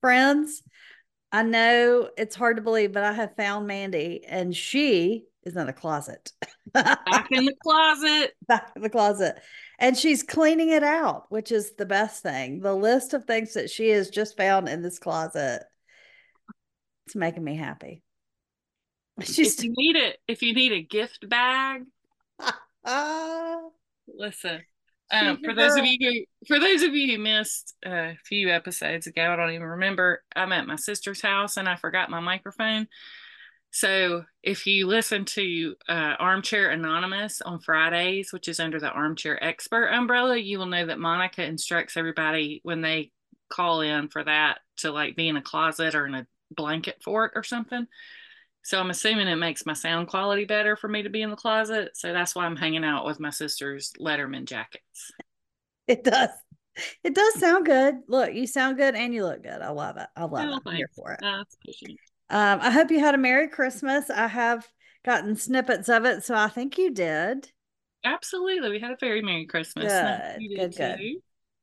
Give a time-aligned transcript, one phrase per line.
[0.00, 0.62] friends,
[1.30, 5.66] I know it's hard to believe, but I have found Mandee and she is in
[5.66, 6.32] the closet.
[6.72, 8.32] Back in the closet.
[8.48, 9.40] Back in the closet.
[9.78, 12.60] And she's cleaning it out, which is the best thing.
[12.60, 15.62] The list of things that she has just found in this closet.
[17.06, 18.02] It's making me happy.
[19.22, 21.82] She's if you need it, if you need a gift bag,
[22.84, 23.56] uh,
[24.06, 24.60] listen.
[25.10, 29.06] Um, for those of you who, for those of you who missed a few episodes
[29.06, 30.22] ago, I don't even remember.
[30.36, 32.88] I'm at my sister's house and I forgot my microphone.
[33.70, 39.42] So if you listen to uh, Armchair Anonymous on Fridays, which is under the Armchair
[39.42, 43.10] Expert umbrella, you will know that Monica instructs everybody when they
[43.50, 47.26] call in for that to like be in a closet or in a blanket for
[47.26, 47.86] it or something.
[48.68, 51.36] So I'm assuming it makes my sound quality better for me to be in the
[51.36, 51.92] closet.
[51.94, 55.10] So that's why I'm hanging out with my sister's Letterman jackets.
[55.86, 56.28] It does.
[57.02, 57.94] It does sound good.
[58.08, 59.62] Look, you sound good and you look good.
[59.62, 60.06] I love it.
[60.14, 60.62] I love oh, it.
[60.66, 61.20] I'm here for it.
[61.24, 61.44] Uh,
[62.28, 64.10] um, I hope you had a Merry Christmas.
[64.10, 64.68] I have
[65.02, 67.50] gotten snippets of it, so I think you did.
[68.04, 68.68] Absolutely.
[68.68, 69.90] We had a very Merry Christmas.
[69.90, 71.00] Good, good, good.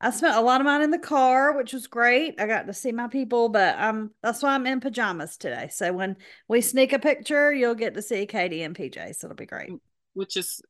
[0.02, 2.40] I spent a lot of mine in the car, which was great.
[2.40, 5.70] I got to see my people, but um, that's why I'm in pajamas today.
[5.72, 6.18] So when
[6.50, 9.16] we sneak a picture, you'll get to see Katie and PJs.
[9.16, 9.72] So it'll be great.
[10.14, 10.62] Which is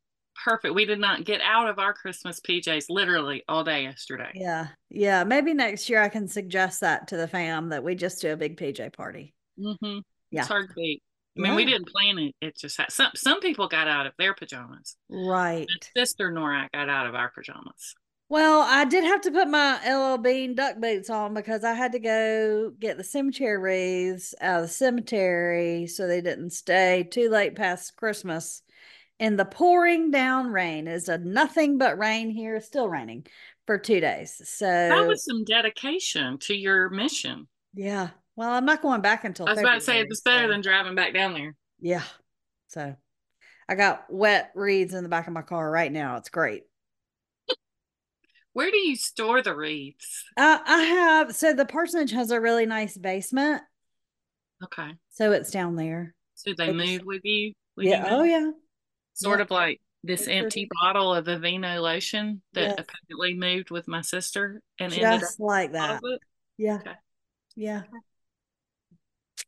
[0.44, 0.76] perfect.
[0.76, 4.32] We did not get out of our Christmas PJs literally all day yesterday.
[4.36, 4.68] Yeah.
[4.90, 5.24] Yeah.
[5.24, 8.38] Maybe next year I can suggest that to the fam that we just do a
[8.38, 9.34] big PJ party.
[9.60, 10.00] Mm-hmm.
[10.30, 10.42] Yeah.
[10.42, 11.02] It's hard to beat.
[11.38, 11.56] I mean, yeah.
[11.56, 12.36] we didn't plan it.
[12.42, 14.96] It just had some some people got out of their pajamas.
[15.10, 15.68] Right.
[15.68, 17.96] My sister Nora got out of our pajamas.
[18.28, 21.92] Well, I did have to put my LL Bean duck boots on because I had
[21.92, 27.30] to go get the cemetery wreaths out of the cemetery so they didn't stay too
[27.30, 28.64] late past Christmas.
[29.20, 33.28] And the pouring down rain is a nothing but rain here, still raining
[33.68, 34.42] for two days.
[34.44, 37.48] So that was some dedication to your mission.
[37.76, 38.10] Yeah.
[38.36, 40.52] Well, I'm not going back until I was about to say it's better so.
[40.52, 41.56] than driving back down there.
[41.80, 42.04] Yeah.
[42.68, 42.96] So
[43.70, 46.18] I got wet reeds in the back of my car right now.
[46.18, 46.64] It's great.
[48.56, 50.24] Where do you store the wreaths?
[50.38, 53.62] Uh, I have so the parsonage has a really nice basement.
[54.64, 54.94] Okay.
[55.10, 56.16] So it's down there.
[56.36, 57.52] So they it's, move with you?
[57.76, 58.10] Yeah.
[58.10, 58.52] You oh yeah.
[59.14, 59.44] Sort yeah.
[59.44, 60.70] of like this it's empty pretty.
[60.82, 62.76] bottle of Aveeno lotion that yes.
[62.80, 66.02] apparently moved with my sister and just like that.
[66.58, 66.76] Yeah.
[66.76, 66.94] Okay.
[67.58, 67.82] Yeah.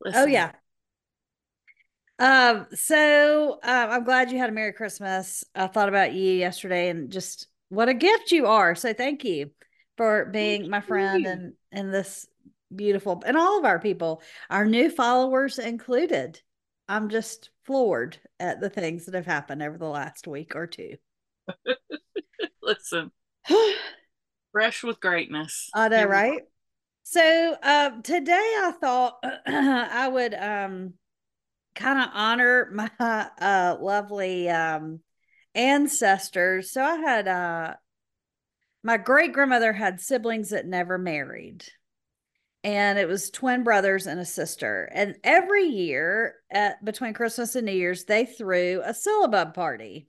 [0.01, 0.22] Listen.
[0.22, 0.51] Oh yeah.
[2.19, 5.46] Um, so uh, I'm glad you had a Merry Christmas.
[5.56, 8.75] I thought about you yesterday and just what a gift you are.
[8.75, 9.51] So thank you
[9.97, 11.29] for being thank my friend you.
[11.29, 12.28] and and this
[12.73, 16.41] beautiful and all of our people, our new followers included.
[16.89, 20.95] I'm just floored at the things that have happened over the last week or two.
[22.61, 23.11] Listen,
[24.51, 25.69] fresh with greatness.
[25.73, 26.41] I know, right?
[27.03, 30.94] So uh, today I thought I would um,
[31.75, 34.99] kind of honor my uh, lovely um,
[35.57, 36.72] ancestors.
[36.72, 37.73] So I had uh
[38.84, 41.66] my great grandmother had siblings that never married.
[42.63, 44.90] And it was twin brothers and a sister.
[44.94, 50.07] And every year at between Christmas and New Year's, they threw a syllabub party.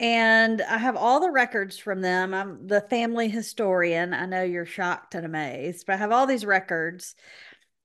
[0.00, 2.32] And I have all the records from them.
[2.32, 4.14] I'm the family historian.
[4.14, 7.14] I know you're shocked and amazed, but I have all these records.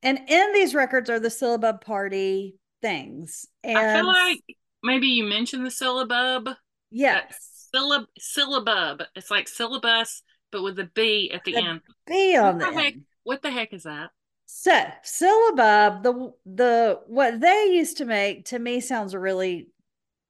[0.03, 3.47] And in these records are the syllabub party things.
[3.63, 4.44] And I feel like
[4.83, 6.50] maybe you mentioned the syllabub.
[6.94, 7.70] Yes.
[7.76, 9.06] Syllab syllabub.
[9.16, 10.22] It's like syllabus,
[10.52, 11.81] but with a B at the, the end.
[12.06, 12.94] B on what the, heck,
[13.24, 14.12] What the heck is that?
[14.46, 19.70] So syllabub, the the what they used to make to me sounds really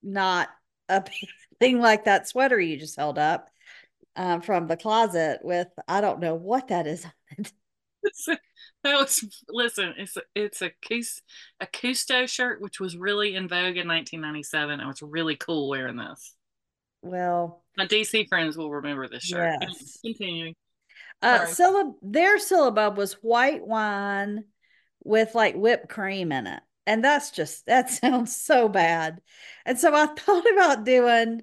[0.02, 0.48] not
[0.88, 1.04] a
[1.60, 3.50] thing like that sweater you just held up
[4.16, 7.52] um, from the closet with I don't know what that is on it.
[8.84, 9.94] that was listen.
[9.98, 11.22] It's a, it's a cus,
[11.60, 14.80] a Cousteau shirt, which was really in vogue in 1997.
[14.80, 16.36] I was really cool wearing this.
[17.04, 19.58] Well, my DC friends will remember this shirt.
[19.62, 20.00] Yes.
[20.04, 20.56] Continuing.
[21.22, 24.46] Uh, syllab- their syllabub was white wine
[25.04, 26.62] with like whipped cream in it.
[26.88, 29.20] And that's just, that sounds so bad.
[29.66, 31.42] And so I thought about doing,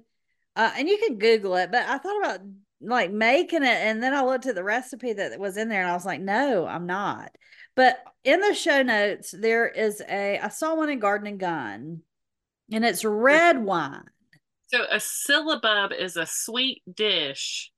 [0.55, 2.39] uh, and you can Google it, but I thought about
[2.81, 3.67] like making it.
[3.67, 6.21] And then I looked at the recipe that was in there and I was like,
[6.21, 7.31] no, I'm not.
[7.75, 12.01] But in the show notes, there is a, I saw one in Garden and Gun
[12.71, 14.05] and it's red wine.
[14.73, 17.71] So a syllabub is a sweet dish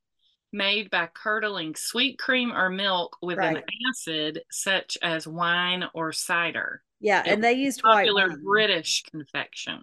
[0.52, 3.58] made by curdling sweet cream or milk with right.
[3.58, 6.84] an acid such as wine or cider.
[7.00, 9.82] Yeah, and they used popular British confection.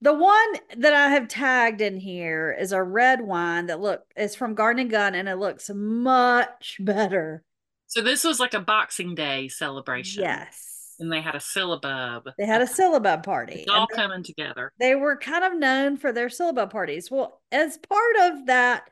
[0.00, 4.34] The one that I have tagged in here is a red wine that look is
[4.34, 7.42] from Garden and Gun and it looks much better
[7.86, 10.24] So this was like a Boxing Day celebration.
[10.24, 10.73] Yes.
[10.98, 12.24] And they had a syllabub.
[12.38, 13.62] They had a syllabub party.
[13.62, 14.72] It's all they, coming together.
[14.78, 17.10] They were kind of known for their syllabub parties.
[17.10, 18.88] Well, as part of that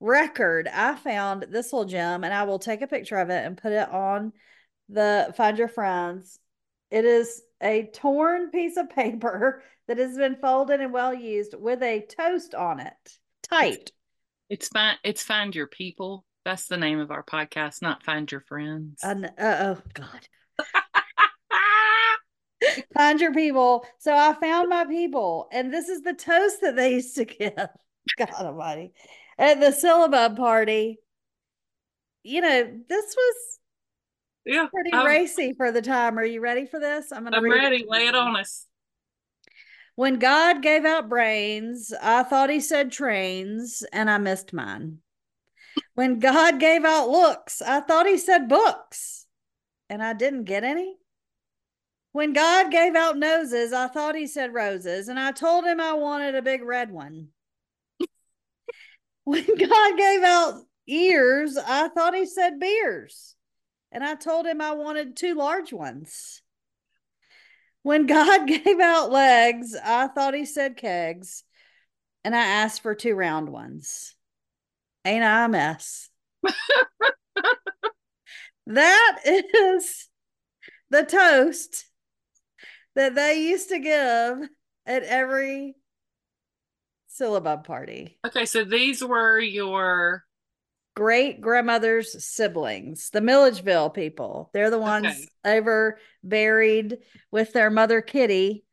[0.00, 3.56] record, I found this little gem and I will take a picture of it and
[3.56, 4.32] put it on
[4.88, 6.38] the Find Your Friends.
[6.90, 11.82] It is a torn piece of paper that has been folded and well used with
[11.82, 13.92] a toast on it, tight.
[14.48, 14.96] It's fine.
[15.04, 16.24] It's Find Your People.
[16.44, 19.02] That's the name of our podcast, not Find Your Friends.
[19.02, 20.28] Uh, oh God.
[22.94, 23.84] find your people.
[23.98, 27.52] So I found my people, and this is the toast that they used to give.
[28.18, 28.92] God Almighty,
[29.38, 30.98] at the syllabub party.
[32.22, 33.58] You know, this was
[34.44, 36.18] yeah pretty um, racy for the time.
[36.18, 37.12] Are you ready for this?
[37.12, 37.36] I'm gonna.
[37.36, 37.82] I'm ready.
[37.82, 38.66] It Lay it on us.
[39.94, 44.98] When God gave out brains, I thought he said trains, and I missed mine.
[45.94, 49.26] When God gave out looks, I thought he said books,
[49.90, 50.96] and I didn't get any.
[52.12, 55.92] When God gave out noses, I thought he said roses, and I told him I
[55.92, 57.28] wanted a big red one.
[59.24, 63.34] when God gave out ears, I thought he said beers,
[63.92, 66.40] and I told him I wanted two large ones.
[67.82, 71.44] When God gave out legs, I thought he said kegs,
[72.24, 74.14] and I asked for two round ones.
[75.04, 76.08] Ain't I a mess?
[78.66, 80.08] that is
[80.90, 81.87] the toast
[82.98, 84.48] that they used to give
[84.84, 85.76] at every
[87.06, 88.18] syllabub party.
[88.26, 90.24] Okay, so these were your
[90.96, 94.50] great grandmother's siblings, the Milledgeville people.
[94.52, 95.26] They're the ones okay.
[95.44, 96.98] ever buried
[97.30, 98.64] with their mother Kitty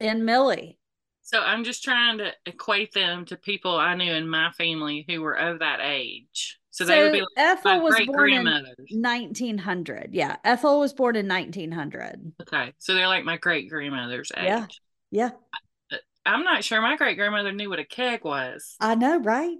[0.00, 0.78] in Millie.
[1.20, 5.20] So I'm just trying to equate them to people I knew in my family who
[5.20, 6.58] were of that age.
[6.74, 8.46] So, so they would be like Ethel was born in
[8.90, 10.08] 1900.
[10.10, 12.32] Yeah, Ethel was born in 1900.
[12.42, 14.42] Okay, so they're like my great grandmother's age.
[14.42, 14.66] Yeah,
[15.12, 15.30] yeah.
[16.26, 18.74] I'm not sure my great grandmother knew what a keg was.
[18.80, 19.56] I know, right?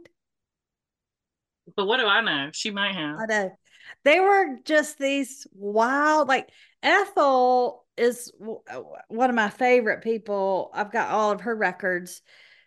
[1.76, 2.50] But what do I know?
[2.52, 3.20] She might have.
[3.20, 3.58] I know.
[4.02, 6.48] They were just these wild, like
[6.82, 8.32] Ethel is
[8.68, 10.72] uh, one of my favorite people.
[10.74, 12.22] I've got all of her records.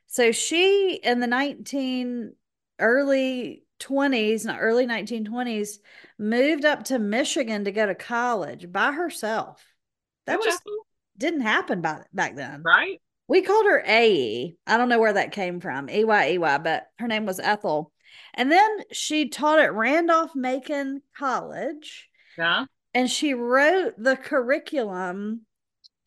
[0.05, 2.31] So she in the 19
[2.79, 5.77] early 20s, and early 1920s,
[6.17, 9.63] moved up to Michigan to go to college by herself.
[10.25, 10.61] That just
[11.17, 12.61] didn't happen by, back then.
[12.63, 13.01] Right.
[13.27, 14.55] We called her AE.
[14.65, 17.91] I don't know where that came from, EY, EY, but her name was Ethel.
[18.33, 22.09] And then she taught at Randolph Macon College.
[22.37, 22.65] Yeah
[22.97, 25.41] and she wrote the curriculum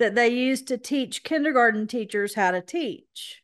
[0.00, 3.39] that they used to teach kindergarten teachers how to teach.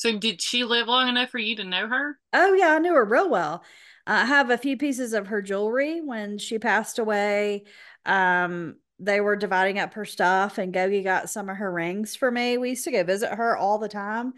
[0.00, 2.18] So, did she live long enough for you to know her?
[2.32, 3.62] Oh, yeah, I knew her real well.
[4.06, 7.64] I have a few pieces of her jewelry when she passed away.
[8.06, 12.30] Um, they were dividing up her stuff, and Gogi got some of her rings for
[12.30, 12.56] me.
[12.56, 14.32] We used to go visit her all the time.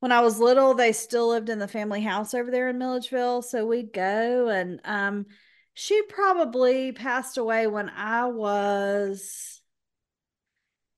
[0.00, 3.42] When I was little, they still lived in the family house over there in Milledgeville.
[3.42, 5.26] So we'd go and um,
[5.72, 9.55] she probably passed away when I was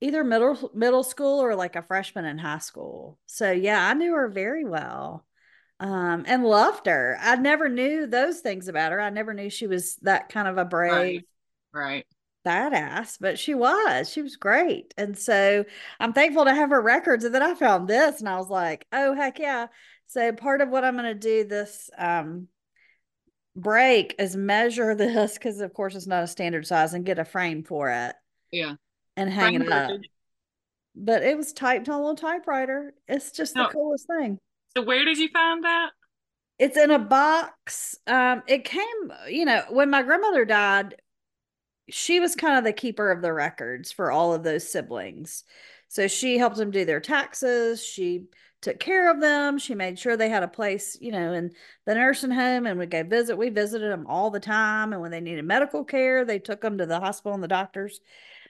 [0.01, 3.19] either middle middle school or like a freshman in high school.
[3.27, 5.25] So yeah, I knew her very well.
[5.81, 7.17] Um, and loved her.
[7.21, 9.01] I never knew those things about her.
[9.01, 11.23] I never knew she was that kind of a brave
[11.73, 12.05] right.
[12.05, 12.07] right.
[12.45, 14.11] badass, but she was.
[14.11, 14.93] She was great.
[14.99, 15.65] And so
[16.01, 17.25] I'm thankful to have her records.
[17.25, 19.69] And then I found this and I was like, oh heck yeah.
[20.09, 22.49] So part of what I'm gonna do this um
[23.55, 27.25] break is measure this because of course it's not a standard size and get a
[27.25, 28.17] frame for it.
[28.51, 28.75] Yeah.
[29.19, 30.01] And hang frame it up.
[30.95, 32.95] But it was typed on a little typewriter.
[33.07, 33.65] It's just no.
[33.65, 34.39] the coolest thing.
[34.77, 35.91] So where did you find that?
[36.59, 37.97] It's in a box.
[38.07, 40.97] Um, it came, you know, when my grandmother died,
[41.89, 45.45] she was kind of the keeper of the records for all of those siblings.
[45.89, 47.85] So she helped them do their taxes.
[47.85, 48.27] She
[48.61, 49.59] took care of them.
[49.59, 51.53] She made sure they had a place, you know, in
[51.87, 53.39] the nursing home and we'd go visit.
[53.39, 54.93] We visited them all the time.
[54.93, 58.01] And when they needed medical care, they took them to the hospital and the doctors.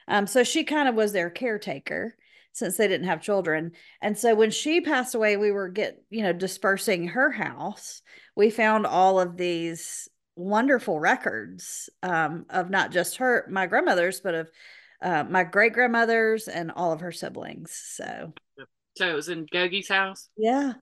[0.08, 2.16] Um, so she kind of was their caretaker
[2.52, 3.72] since they didn't have children.
[4.02, 8.02] And so when she passed away, we were get, you know, dispersing her house.
[8.34, 14.34] We found all of these wonderful records um, of not just her, my grandmother's, but
[14.34, 14.50] of
[15.02, 17.70] uh, my great grandmother's and all of her siblings.
[17.72, 18.32] So
[18.98, 20.28] so it was in Gogi's house?
[20.36, 20.72] Yeah.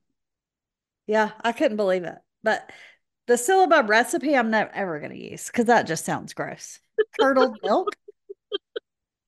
[1.07, 2.17] Yeah, I couldn't believe it.
[2.43, 2.73] But
[3.27, 6.81] the syllabub recipe I'm never ever going to use because that just sounds gross.
[7.21, 7.91] Curdled milk.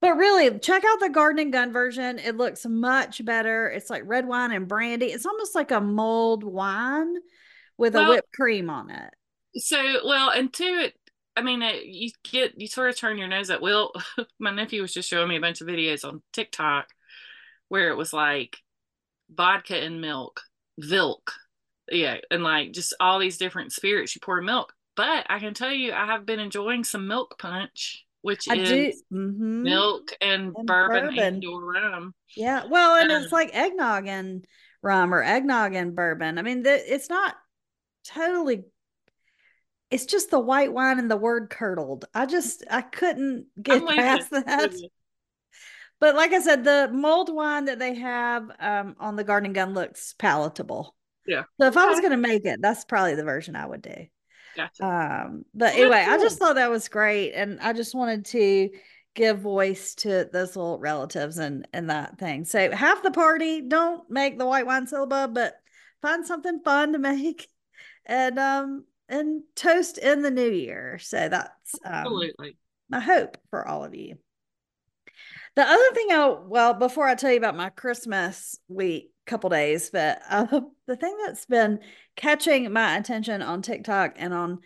[0.00, 2.18] But really, check out the garden and gun version.
[2.18, 3.68] It looks much better.
[3.68, 5.06] It's like red wine and brandy.
[5.06, 7.14] It's almost like a mulled wine
[7.76, 9.12] with well, a whipped cream on it.
[9.56, 10.94] So, well, and two, it,
[11.36, 13.92] I mean, it, you get, you sort of turn your nose at well,
[14.38, 16.88] My nephew was just showing me a bunch of videos on TikTok
[17.68, 18.58] where it was like
[19.30, 20.42] vodka and milk,
[20.80, 21.32] Vilk.
[21.90, 22.18] Yeah.
[22.30, 24.74] And like just all these different spirits you pour milk.
[24.96, 29.02] But I can tell you, I have been enjoying some milk punch, which I is
[29.12, 29.62] mm-hmm.
[29.62, 32.14] milk and, and bourbon, bourbon, and or rum.
[32.36, 32.64] Yeah.
[32.68, 34.44] Well, and um, it's like eggnog and
[34.82, 36.38] rum or eggnog and bourbon.
[36.38, 37.34] I mean, the, it's not
[38.04, 38.64] totally
[39.90, 42.04] it's just the white wine and the word curdled.
[42.14, 44.74] I just I couldn't get past that.
[46.00, 49.74] But like I said, the mulled wine that they have um, on the Garden Gun
[49.74, 50.94] looks palatable.
[51.26, 51.44] Yeah.
[51.60, 54.06] So if I was going to make it, that's probably the version I would do.
[54.56, 54.84] Gotcha.
[54.84, 56.14] Um, but anyway, cool.
[56.14, 58.70] I just thought that was great, and I just wanted to
[59.14, 62.44] give voice to those little relatives and and that thing.
[62.44, 65.54] So half the party don't make the white wine syllabub, but
[66.02, 67.48] find something fun to make,
[68.06, 70.98] and um and toast in the new year.
[71.00, 72.56] So that's um, absolutely
[72.88, 74.16] my hope for all of you.
[75.58, 79.90] The other thing I well before I tell you about my Christmas week couple days,
[79.90, 81.80] but uh, the thing that's been
[82.14, 84.60] catching my attention on TikTok and on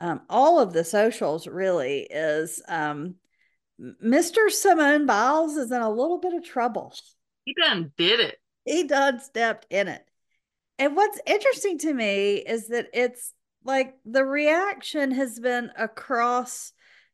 [0.00, 3.14] um, all of the socials really is um,
[4.04, 4.50] Mr.
[4.50, 6.92] Simone Biles is in a little bit of trouble.
[7.44, 8.36] He done did it.
[8.64, 10.04] He done stepped in it.
[10.76, 13.32] And what's interesting to me is that it's
[13.62, 16.72] like the reaction has been across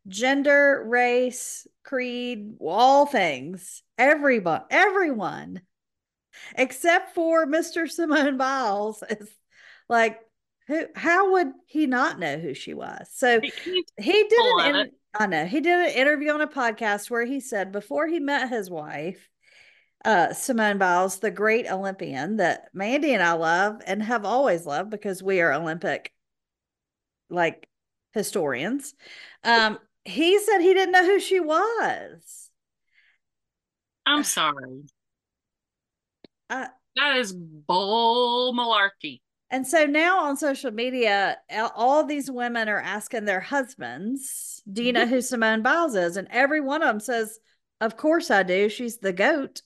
[0.08, 3.82] gender, race, creed, all things.
[3.96, 5.62] Everyone, everyone,
[6.54, 7.88] except for Mr.
[7.90, 9.30] Simone Biles, is
[9.88, 10.20] like,
[10.66, 10.86] who?
[10.94, 13.08] How would he not know who she was?
[13.12, 14.90] So he, did an.
[15.14, 18.50] I know he did an interview on a podcast where he said before he met
[18.50, 19.28] his wife,
[20.04, 24.90] uh, Simone Biles, the great Olympian that Mandee and I love and have always loved
[24.90, 26.12] because we are Olympic
[27.30, 27.66] like
[28.12, 28.94] historians.
[29.44, 32.50] Um, he said he didn't know who she was.
[34.06, 34.84] I'm sorry.
[36.48, 39.20] Uh, that is bull malarkey.
[39.50, 41.38] And so now on social media,
[41.74, 46.16] all these women are asking their husbands, Do you know who Simone Biles is?
[46.16, 47.38] And every one of them says,
[47.80, 48.68] Of course I do.
[48.68, 49.62] She's the goat.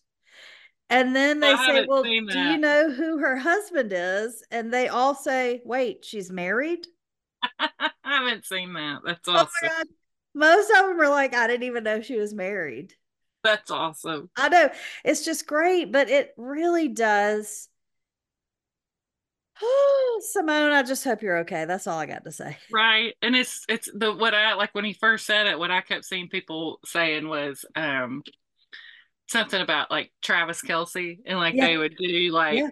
[0.89, 4.45] And then they I say, Well, do you know who her husband is?
[4.51, 6.87] And they all say, Wait, she's married?
[7.59, 9.01] I haven't seen that.
[9.05, 9.51] That's oh awesome.
[9.65, 9.83] Oh
[10.35, 12.95] Most of them are like, I didn't even know she was married.
[13.45, 14.31] That's awesome.
[14.37, 14.71] I know.
[15.05, 17.69] It's just great, but it really does.
[20.21, 21.65] Simone, I just hope you're okay.
[21.65, 22.57] That's all I got to say.
[22.73, 23.15] Right.
[23.21, 26.05] And it's it's the what I like when he first said it, what I kept
[26.05, 28.23] seeing people saying was um
[29.29, 31.67] something about like Travis Kelce and like yeah.
[31.67, 32.69] they would do like yeah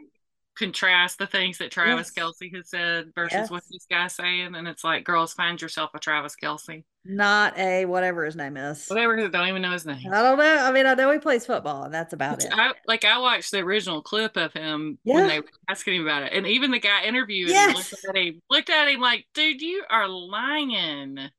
[0.61, 2.25] contrast the things that Travis yes.
[2.25, 3.51] Kelce has said versus yes.
[3.51, 6.85] what this guy's saying, and it's like, girls, find yourself a Travis Kelce.
[7.05, 8.87] not a whatever his name is.
[8.87, 10.13] Whatever, don't even know his name.
[10.13, 10.65] I don't know.
[10.65, 12.53] I mean, I know he plays football, and that's about it.
[12.53, 15.15] I, like I watched the original clip of him yeah.
[15.15, 17.71] when they were asking him about it, and even the guy interviewed yes.
[17.71, 21.31] him looked at him, looked at him like, dude, you are lying.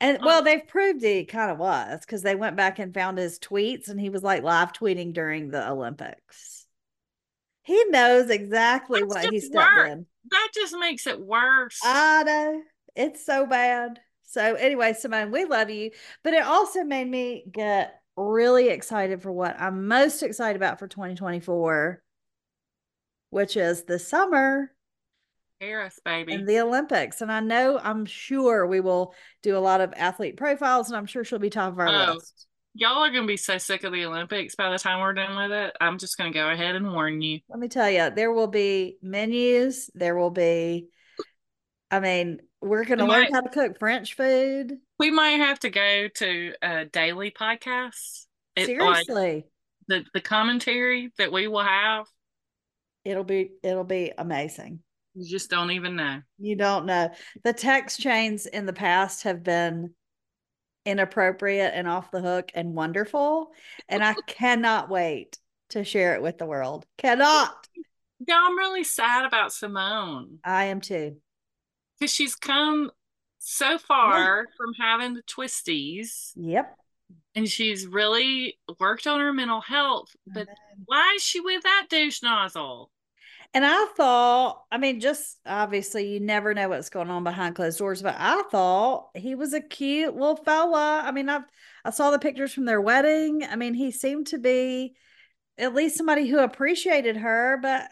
[0.00, 3.38] And well, they've proved he kind of was because they went back and found his
[3.38, 6.55] tweets, and he was like live tweeting during the Olympics.
[7.66, 10.06] He knows exactly That's what he's in.
[10.30, 11.80] That just makes it worse.
[11.84, 12.62] I know.
[12.94, 13.98] It's so bad.
[14.22, 15.90] So anyway, Simone, we love you.
[16.22, 20.86] But it also made me get really excited for what I'm most excited about for
[20.86, 22.00] 2024,
[23.30, 24.70] which is the summer.
[25.58, 26.34] Paris, baby.
[26.34, 27.20] And the Olympics.
[27.20, 31.06] And I know I'm sure we will do a lot of athlete profiles, and I'm
[31.06, 32.46] sure she'll be top of our oh, list
[32.76, 35.52] y'all are gonna be so sick of the Olympics by the time we're done with
[35.52, 35.76] it.
[35.80, 37.40] I'm just gonna go ahead and warn you.
[37.48, 39.90] Let me tell you, there will be menus.
[39.94, 40.88] There will be.
[41.90, 44.74] I mean, we're gonna we learn might, how to cook French food.
[44.98, 48.26] We might have to go to a daily podcast.
[48.54, 49.44] It, Seriously, like,
[49.88, 52.06] the the commentary that we will have.
[53.04, 54.80] It'll be it'll be amazing.
[55.14, 56.20] You just don't even know.
[56.38, 57.10] You don't know.
[57.42, 59.94] The text chains in the past have been
[60.86, 63.52] inappropriate and off the hook and wonderful.
[63.88, 65.38] And I cannot wait
[65.70, 66.86] to share it with the world.
[66.96, 67.68] Cannot.
[68.26, 70.38] Yeah, I'm really sad about Simone.
[70.44, 71.16] I am too.
[71.98, 72.90] Because she's come
[73.38, 74.54] so far yeah.
[74.56, 76.32] from having the twisties.
[76.36, 76.76] Yep.
[77.34, 80.14] And she's really worked on her mental health.
[80.26, 80.48] But
[80.86, 82.90] why is she with that douche nozzle?
[83.54, 87.78] And I thought, I mean, just obviously you never know what's going on behind closed
[87.78, 91.02] doors, but I thought he was a cute little fella.
[91.04, 91.40] I mean, I
[91.84, 93.44] I saw the pictures from their wedding.
[93.48, 94.94] I mean, he seemed to be
[95.58, 97.90] at least somebody who appreciated her, but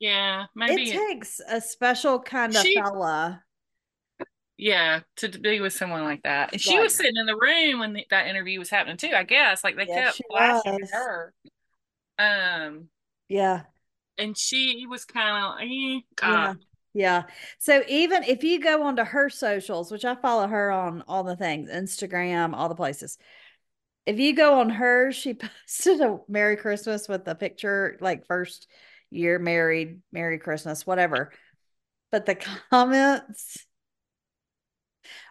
[0.00, 3.44] Yeah, maybe it takes a special kind of she, fella.
[4.56, 6.52] Yeah, to be with someone like that.
[6.52, 9.12] And she was sitting in the room when the, that interview was happening too.
[9.14, 11.34] I guess like they yeah, kept flashing her.
[12.18, 12.88] Um.
[13.28, 13.62] Yeah.
[14.18, 16.54] And she was kind of eh, yeah.
[16.94, 17.22] Yeah.
[17.58, 21.36] So even if you go onto her socials, which I follow her on all the
[21.36, 23.16] things, Instagram, all the places.
[24.04, 25.34] If you go on her, she
[25.66, 28.68] posted a Merry Christmas with a picture, like first
[29.10, 31.32] year married, Merry Christmas, whatever.
[32.10, 32.34] But the
[32.70, 33.66] comments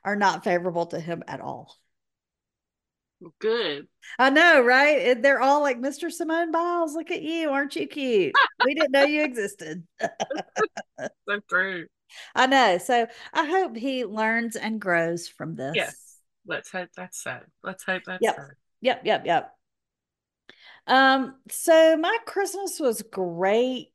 [0.04, 1.76] are not favorable to him at all.
[3.40, 3.88] Good.
[4.18, 5.22] I know, right?
[5.22, 6.12] They're all like, Mr.
[6.12, 7.50] Simone Biles, look at you.
[7.50, 8.34] Aren't you cute?
[8.66, 9.84] we didn't know you existed.
[10.00, 11.86] so true.
[12.36, 12.78] I know.
[12.78, 15.74] So I hope he learns and grows from this.
[15.76, 16.18] Yes.
[16.48, 17.40] Let's hope that's so.
[17.64, 18.38] Let's hope that's yep.
[18.82, 19.02] Yep.
[19.06, 19.26] Yep.
[19.26, 19.54] Yep.
[20.88, 23.92] Um, so my Christmas was great,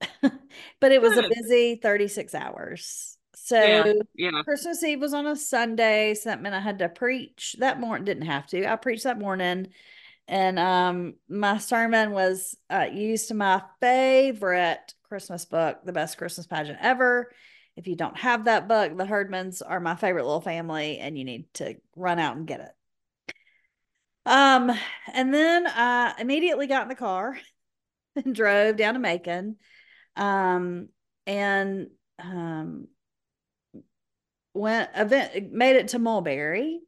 [0.22, 1.26] but it was Good.
[1.26, 3.16] a busy 36 hours.
[3.50, 4.42] So yeah, yeah.
[4.44, 8.04] Christmas Eve was on a Sunday, so that meant I had to preach that morning.
[8.04, 8.64] Didn't have to.
[8.64, 9.72] I preached that morning,
[10.28, 16.46] and um, my sermon was uh, used to my favorite Christmas book, The Best Christmas
[16.46, 17.32] Pageant Ever.
[17.74, 21.24] If you don't have that book, the Herdmans are my favorite little family, and you
[21.24, 22.70] need to run out and get it.
[24.26, 24.70] Um,
[25.12, 27.36] and then I immediately got in the car
[28.14, 29.56] and drove down to Macon.
[30.14, 30.90] Um,
[31.26, 31.88] and
[32.20, 32.86] um
[34.54, 36.80] went event made it to Mulberry.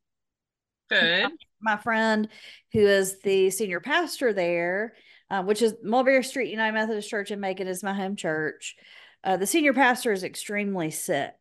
[0.91, 1.25] Good.
[1.25, 1.31] My,
[1.75, 2.29] my friend
[2.73, 4.95] who is the senior pastor there,
[5.31, 8.77] uh, which is Mulberry Street United Methodist Church in Macon is my home church.
[9.25, 11.33] Uh, the senior pastor is extremely sick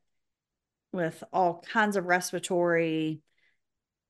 [0.94, 3.22] with all kinds of respiratory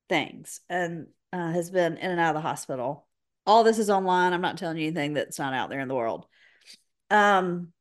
[0.09, 3.07] things and uh, has been in and out of the hospital.
[3.45, 4.33] All this is online.
[4.33, 6.25] I'm not telling you anything that's not out there in the world.
[7.09, 7.71] Um,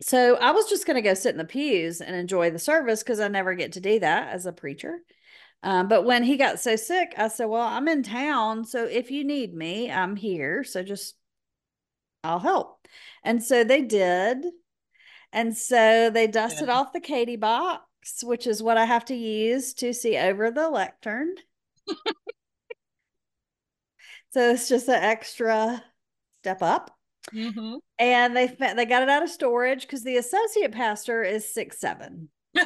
[0.00, 3.02] so I was just going to go sit in the pews and enjoy the service
[3.02, 4.98] because I never get to do that as a preacher.
[5.62, 8.64] Um, but when he got so sick, I said, Well, I'm in town.
[8.64, 10.62] So if you need me, I'm here.
[10.64, 11.14] So just,
[12.22, 12.86] I'll help.
[13.22, 14.44] And so they did.
[15.32, 16.74] And so they dusted yeah.
[16.74, 20.68] off the Katie box, which is what I have to use to see over the
[20.68, 21.34] lectern.
[24.30, 25.82] so it's just an extra
[26.42, 26.94] step up.
[27.32, 27.76] Mm-hmm.
[27.98, 32.28] And they they got it out of storage because the associate pastor is six seven.
[32.56, 32.64] so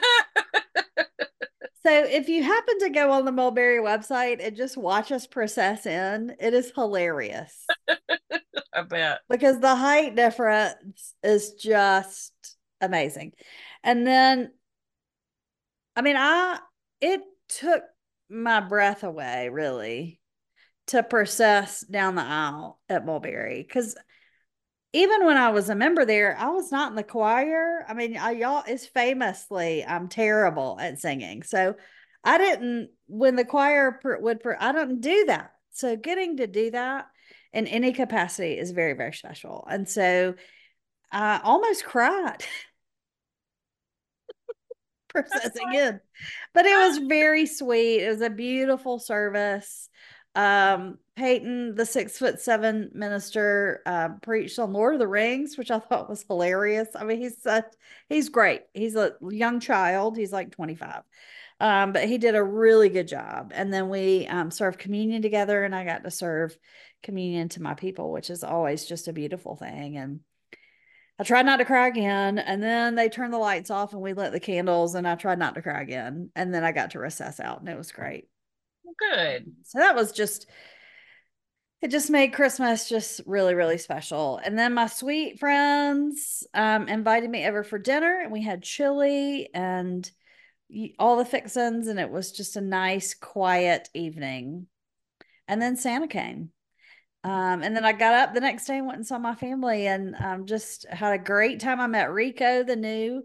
[1.85, 6.35] if you happen to go on the Mulberry website and just watch us process in,
[6.41, 7.67] it is hilarious.
[8.75, 12.33] I bet because the height difference is just
[12.81, 13.33] amazing.
[13.83, 14.51] And then,
[15.95, 16.59] I mean, I
[17.01, 17.83] it took
[18.31, 20.21] my breath away really
[20.89, 23.95] to process down the aisle at Mulberry because
[24.93, 27.85] even when I was a member there, I was not in the choir.
[27.89, 31.75] I mean, I, y'all is famously I'm terrible at singing, so
[32.25, 32.91] I didn't.
[33.07, 35.53] When the choir would, I don't do that.
[35.73, 37.07] So getting to do that
[37.53, 40.35] in any capacity is very very special, and so
[41.13, 42.45] I almost cried
[45.09, 46.01] processing in,
[46.55, 48.03] but it was very sweet.
[48.03, 49.89] It was a beautiful service.
[50.35, 55.71] Um, Peyton, the six foot seven minister, uh, preached on Lord of the Rings, which
[55.73, 56.89] I thought was hilarious.
[56.95, 57.65] I mean, he's such,
[58.09, 58.63] he's great.
[58.73, 60.17] He's a young child.
[60.17, 61.03] He's like 25.
[61.59, 63.51] Um, but he did a really good job.
[63.53, 66.57] And then we um, served communion together, and I got to serve
[67.03, 69.97] communion to my people, which is always just a beautiful thing.
[69.97, 70.21] And
[71.19, 72.39] I tried not to cry again.
[72.39, 75.41] And then they turned the lights off and we lit the candles, and I tried
[75.41, 76.31] not to cry again.
[76.37, 78.29] And then I got to recess out, and it was great.
[79.13, 79.53] Good.
[79.65, 80.49] So that was just
[81.81, 84.41] it just made Christmas just really, really special.
[84.43, 89.49] And then my sweet friends um, invited me over for dinner, and we had chili
[89.55, 90.11] and
[90.99, 94.67] all the fixins, and it was just a nice, quiet evening.
[95.47, 96.51] And then Santa came.
[97.25, 99.87] Um, and then I got up the next day and went and saw my family
[99.87, 101.81] and um, just had a great time.
[101.81, 103.23] I met Rico, the new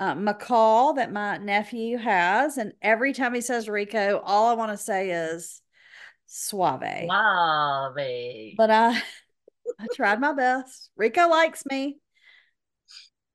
[0.00, 2.56] uh, macaw that my nephew has.
[2.56, 5.60] And every time he says Rico, all I want to say is
[6.26, 7.04] suave.
[7.04, 8.54] Suave.
[8.56, 9.02] But I,
[9.78, 10.90] I tried my best.
[10.96, 11.98] Rico likes me.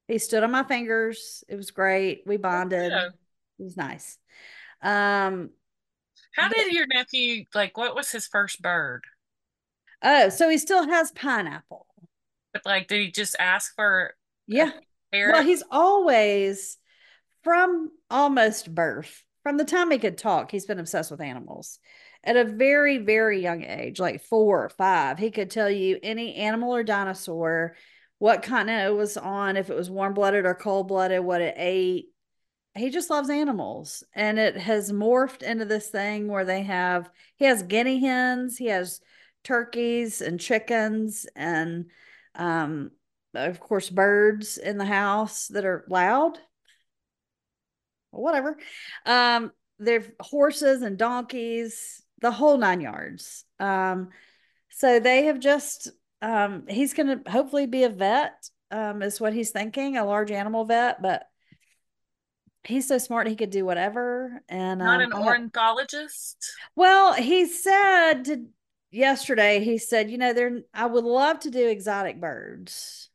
[0.08, 1.44] He stood on my fingers.
[1.48, 2.24] It was great.
[2.26, 2.92] We bonded.
[2.92, 3.08] Yeah.
[3.60, 4.18] It was nice.
[4.82, 5.52] Um,
[6.36, 7.78] how did your nephew like?
[7.78, 9.04] What was his first bird?
[10.02, 11.86] Oh, so he still has pineapple.
[12.54, 14.16] But like, did he just ask for?
[14.48, 14.72] Yeah.
[15.14, 16.78] Well, he's always
[17.44, 21.80] from almost birth, from the time he could talk, he's been obsessed with animals.
[22.24, 26.36] At a very, very young age, like four or five, he could tell you any
[26.36, 27.76] animal or dinosaur
[28.20, 31.56] what continent it was on, if it was warm blooded or cold blooded, what it
[31.58, 32.10] ate.
[32.76, 34.04] He just loves animals.
[34.14, 38.68] And it has morphed into this thing where they have, he has guinea hens, he
[38.68, 39.02] has
[39.44, 41.86] turkeys and chickens, and
[42.36, 42.92] um,
[43.34, 46.38] of course, birds in the house that are loud.
[48.12, 48.58] Whatever.
[49.06, 53.46] Um, they're horses and donkeys, the whole nine yards.
[53.60, 54.10] Um,
[54.70, 59.34] so they have just um, he's going to hopefully be a vet, um, is what
[59.34, 61.28] he's thinking, a large animal vet, but
[62.64, 64.42] he's so smart he could do whatever.
[64.48, 66.38] And not um, an ornithologist.
[66.76, 68.46] Well, he said to,
[68.92, 73.10] yesterday, he said, you know, there I would love to do exotic birds.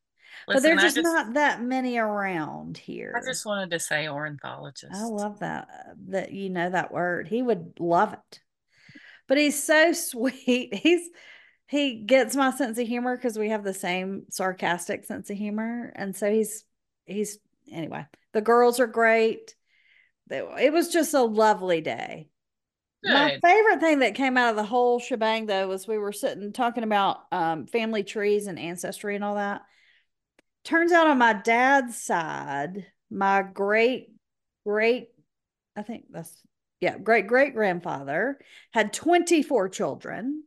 [0.48, 3.12] Listen, but there's just, just, not that many around here.
[3.16, 4.94] I just wanted to say ornithologist.
[4.94, 5.68] I love that
[6.08, 7.26] that you know that word.
[7.26, 8.40] He would love it.
[9.28, 10.74] But he's so sweet.
[10.74, 11.08] He's
[11.66, 15.92] he gets my sense of humor because we have the same sarcastic sense of humor
[15.96, 16.64] and so he's
[17.04, 17.38] he's
[17.72, 19.54] anyway the girls are great
[20.30, 22.28] it was just a lovely day
[23.02, 23.12] Good.
[23.12, 26.52] my favorite thing that came out of the whole shebang though was we were sitting
[26.52, 29.62] talking about um, family trees and ancestry and all that
[30.64, 34.08] turns out on my dad's side my great
[34.64, 35.08] great
[35.76, 36.36] i think that's
[36.80, 38.38] yeah great great grandfather
[38.72, 40.42] had 24 children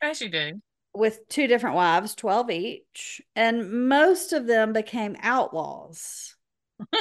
[0.00, 0.60] as you do.
[0.94, 3.20] With two different wives, 12 each.
[3.36, 6.34] And most of them became outlaws.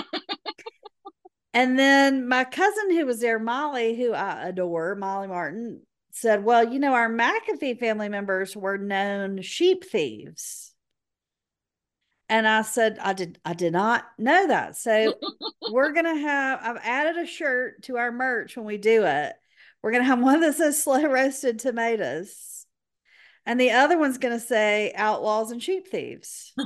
[1.54, 5.82] and then my cousin who was there, Molly, who I adore, Molly Martin,
[6.12, 10.74] said, Well, you know, our McAfee family members were known sheep thieves.
[12.30, 14.76] And I said, I did I did not know that.
[14.76, 15.14] So
[15.72, 19.34] we're gonna have I've added a shirt to our merch when we do it.
[19.82, 22.58] We're gonna have one that says slow roasted tomatoes
[23.48, 26.54] and the other one's going to say outlaws and sheep thieves.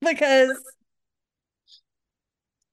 [0.00, 0.62] because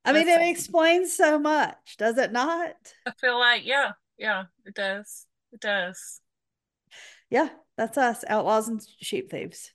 [0.06, 2.76] I mean, it explains so much, does it not?
[3.08, 5.26] I feel like, yeah, yeah, it does.
[5.52, 6.22] It does.
[7.32, 9.74] Yeah, that's us, outlaws and sheep thieves.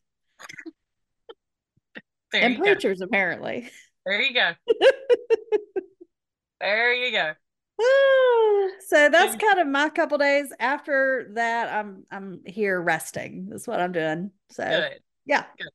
[2.34, 3.04] And preachers, go.
[3.04, 3.70] apparently.
[4.04, 4.52] There you go.
[6.60, 7.32] there you go.
[8.86, 10.52] so that's kind of my couple days.
[10.58, 13.48] After that, I'm I'm here resting.
[13.50, 14.30] That's what I'm doing.
[14.50, 14.98] So good.
[15.24, 15.44] yeah.
[15.58, 15.70] Good.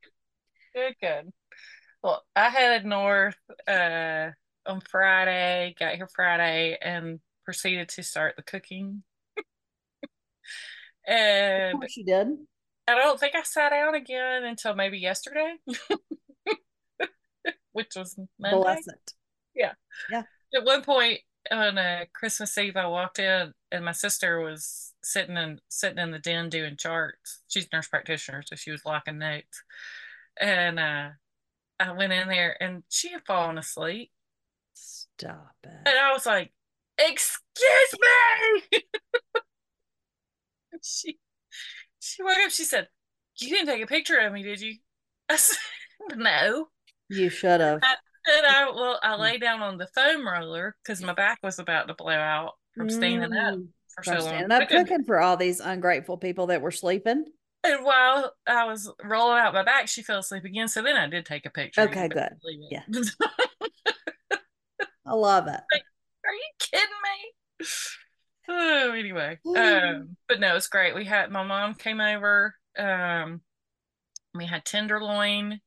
[0.76, 1.34] Good, good.
[2.04, 4.30] Well, I headed north uh
[4.66, 9.04] on Friday, got here Friday and proceeded to start the cooking.
[11.08, 12.28] and of course you did.
[12.88, 15.56] I don't think I sat down again until maybe yesterday.
[17.74, 18.58] Which was Monday.
[18.58, 19.14] Blessed.
[19.54, 19.74] Yeah.
[20.10, 20.24] Yeah.
[20.56, 21.20] At one point,
[21.52, 26.12] on a Christmas Eve, I walked in and my sister was sitting in sitting in
[26.12, 27.42] the den doing charts.
[27.48, 29.64] She's a nurse practitioner, so she was locking notes.
[30.40, 31.10] And uh,
[31.80, 34.12] I went in there and she had fallen asleep.
[34.74, 35.72] Stop it.
[35.86, 36.54] And I was like,
[36.98, 37.96] "Excuse
[38.72, 38.80] me."
[40.84, 41.18] she
[42.08, 42.52] she woke up.
[42.52, 42.88] She said,
[43.40, 44.76] "You didn't take a picture of me, did you?"
[45.30, 45.58] I said,
[46.16, 46.68] "No."
[47.10, 47.82] You should have.
[47.84, 51.88] And I well, I lay down on the foam roller because my back was about
[51.88, 53.60] to blow out from standing mm, up
[53.96, 54.22] for so long.
[54.22, 57.24] Standing up cooking for all these ungrateful people that were sleeping.
[57.64, 60.68] And while I was rolling out my back, she fell asleep again.
[60.68, 61.82] So then I did take a picture.
[61.82, 62.30] Okay, good.
[62.70, 62.84] Yeah.
[65.06, 65.62] I love it.
[65.72, 65.84] Like,
[66.26, 66.90] are you kidding
[67.60, 67.68] me?
[68.60, 69.40] Oh, anyway.
[69.46, 70.96] um, but no, it's great.
[70.96, 72.56] We had my mom came over.
[72.78, 73.42] Um,
[74.34, 75.60] we had tenderloin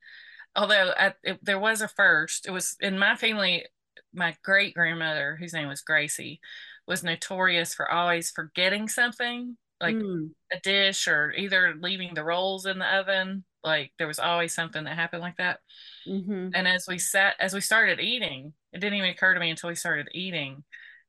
[0.56, 3.66] although I, it, there was a first it was in my family
[4.12, 6.40] my great grandmother whose name was gracie
[6.86, 10.30] was notorious for always forgetting something like mm.
[10.52, 14.84] a dish or either leaving the rolls in the oven like there was always something
[14.84, 15.60] that happened like that
[16.08, 16.48] mm-hmm.
[16.54, 19.68] and as we sat as we started eating it didn't even occur to me until
[19.68, 20.64] we started eating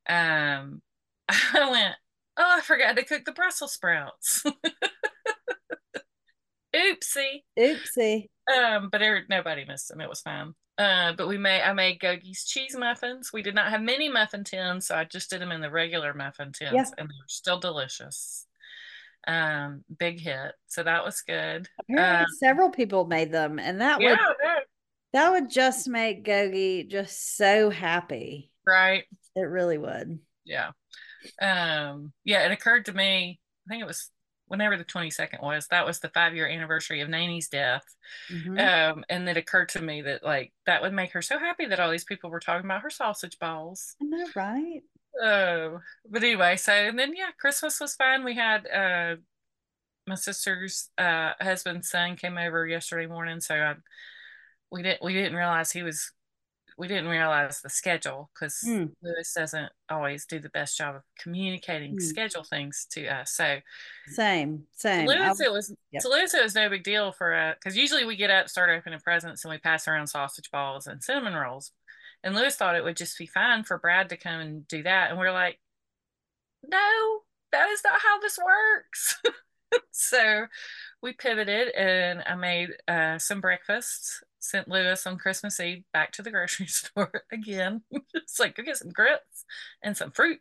[0.07, 0.81] um
[1.29, 1.95] i went
[2.38, 4.43] oh i forgot to cook the brussels sprouts
[6.75, 10.01] oopsie oopsie um, but there, nobody missed them.
[10.01, 10.53] It was fine.
[10.77, 13.31] Uh, but we made I made Gogi's cheese muffins.
[13.31, 16.13] We did not have many muffin tins, so I just did them in the regular
[16.13, 16.86] muffin tins, yeah.
[16.97, 18.47] and they were still delicious.
[19.27, 20.53] Um, big hit.
[20.67, 21.67] So that was good.
[21.95, 24.19] Um, several people made them, and that yeah, would
[25.13, 28.49] that would just make Gogi just so happy.
[28.65, 29.03] Right.
[29.36, 30.19] It really would.
[30.45, 30.71] Yeah.
[31.41, 32.13] Um.
[32.23, 32.45] Yeah.
[32.45, 33.39] It occurred to me.
[33.67, 34.10] I think it was
[34.51, 37.86] whenever the 22nd was, that was the five year anniversary of Nanny's death.
[38.29, 38.60] Mm-hmm.
[38.60, 41.79] Um, and it occurred to me that like that would make her so happy that
[41.79, 43.95] all these people were talking about her sausage balls.
[44.01, 44.81] I know, right?
[45.21, 45.79] Oh,
[46.10, 48.25] but anyway, so and then yeah, Christmas was fine.
[48.25, 49.15] We had uh
[50.05, 53.75] my sister's uh, husband's son came over yesterday morning, so I,
[54.69, 56.12] we didn't we didn't realize he was
[56.82, 58.89] we didn't realize the schedule because mm.
[59.04, 62.02] Lewis doesn't always do the best job of communicating mm.
[62.02, 63.34] schedule things to us.
[63.34, 63.58] So
[64.08, 65.06] same, same.
[65.06, 66.02] Lewis, it was yep.
[66.02, 68.72] to Lewis, it was no big deal for us because usually we get up, start
[68.72, 71.72] opening presents, and we pass around sausage balls and cinnamon rolls.
[72.24, 75.12] And Lewis thought it would just be fine for Brad to come and do that,
[75.12, 75.60] and we're like,
[76.67, 77.20] no,
[77.52, 79.22] that is not how this works.
[79.91, 80.48] so
[81.01, 86.21] we pivoted, and I made uh, some breakfast sent Lewis on Christmas Eve back to
[86.21, 87.81] the grocery store again.
[88.13, 89.45] it's like go get some grits
[89.83, 90.39] and some fruit.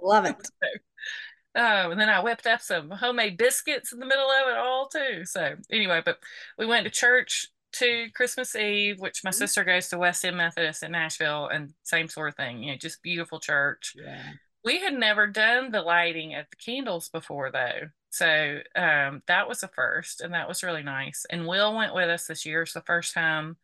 [0.00, 0.36] Love it.
[0.46, 4.58] so, uh, and then I whipped up some homemade biscuits in the middle of it
[4.58, 5.24] all too.
[5.24, 6.18] So anyway, but
[6.58, 9.38] we went to church to Christmas Eve, which my mm-hmm.
[9.38, 12.62] sister goes to West End Methodist in Nashville, and same sort of thing.
[12.62, 13.94] You know, just beautiful church.
[13.96, 14.22] Yeah.
[14.64, 17.88] We had never done the lighting of the candles before though.
[18.14, 21.26] So um, that was the first, and that was really nice.
[21.30, 22.62] And Will went with us this year.
[22.62, 23.56] It's the first time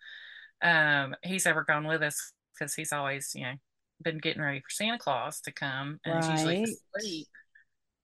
[0.61, 3.55] um, he's ever gone with us because he's always, you know,
[4.03, 6.33] been getting ready for Santa Claus to come, and right.
[6.33, 6.65] usually
[6.97, 7.29] asleep.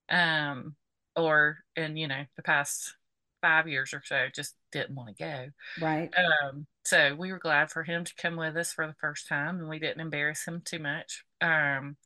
[0.09, 0.77] Um,
[1.17, 2.95] or in you know the past
[3.41, 5.45] five years or so, just didn't want to go.
[5.85, 6.09] Right.
[6.17, 9.59] Um, so we were glad for him to come with us for the first time,
[9.59, 11.25] and we didn't embarrass him too much.
[11.41, 11.97] Um,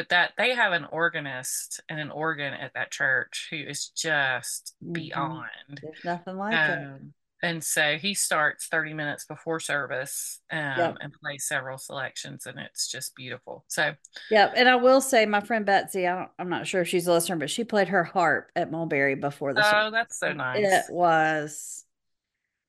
[0.00, 4.74] but that they have an organist and an organ at that church who is just
[4.82, 4.94] mm-hmm.
[4.94, 5.80] beyond.
[5.82, 7.00] There's nothing like um, it.
[7.42, 10.96] And so he starts 30 minutes before service um, yep.
[11.02, 13.66] and plays several selections, and it's just beautiful.
[13.68, 13.92] So,
[14.30, 14.50] yeah.
[14.56, 17.36] And I will say, my friend Betsy, I am not sure if she's a listener,
[17.36, 19.90] but she played her harp at Mulberry before the Oh, show.
[19.90, 20.64] that's so nice.
[20.64, 21.84] It was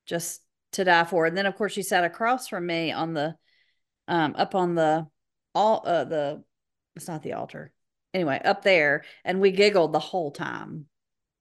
[0.04, 0.42] just
[0.72, 1.24] to die for.
[1.24, 3.36] And then, of course, she sat across from me on the,
[4.06, 5.06] um, up on the,
[5.54, 6.44] all, uh, the
[6.96, 7.72] it's not the altar.
[8.14, 10.86] Anyway, up there, and we giggled the whole time,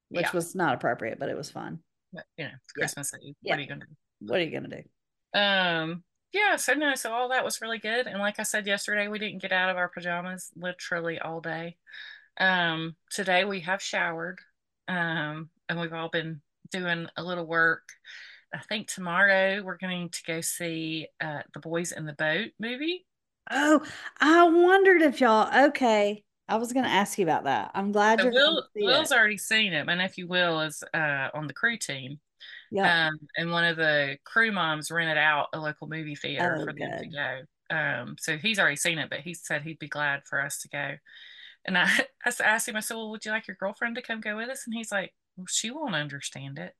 [0.10, 0.32] which yeah.
[0.34, 1.80] was not appropriate, but it was fun.
[2.14, 3.28] But, you know, Christmas yeah.
[3.30, 3.36] Eve.
[3.42, 4.28] What are you gonna do?
[4.28, 4.84] What are you gonna
[5.34, 5.40] do?
[5.40, 8.08] Um, yeah, so no, so all that was really good.
[8.08, 11.78] And like I said yesterday, we didn't get out of our pajamas literally all day.
[12.40, 14.40] Um, today we have showered.
[14.88, 17.84] Um, and we've all been doing a little work.
[18.54, 23.06] I think tomorrow we're going to go see uh, the Boys in the Boat movie.
[23.50, 23.82] Oh,
[24.20, 26.24] I wondered if y'all okay.
[26.48, 27.72] I was going to ask you about that.
[27.74, 28.34] I'm glad so you're.
[28.34, 29.18] Will, Will's it.
[29.18, 29.86] already seen it.
[29.86, 32.20] My nephew Will is uh, on the crew team.
[32.72, 33.08] Yeah.
[33.08, 36.74] Um, and one of the crew moms rented out a local movie theater oh, for
[36.74, 36.82] good.
[36.82, 37.76] them to go.
[37.76, 40.70] Um, so he's already seen it, but he said he'd be glad for us to
[40.70, 40.96] go.
[41.66, 41.86] And I,
[42.26, 44.50] I asked him, I said, Well, would you like your girlfriend to come go with
[44.50, 44.64] us?
[44.66, 46.74] And he's like, Well, she won't understand it.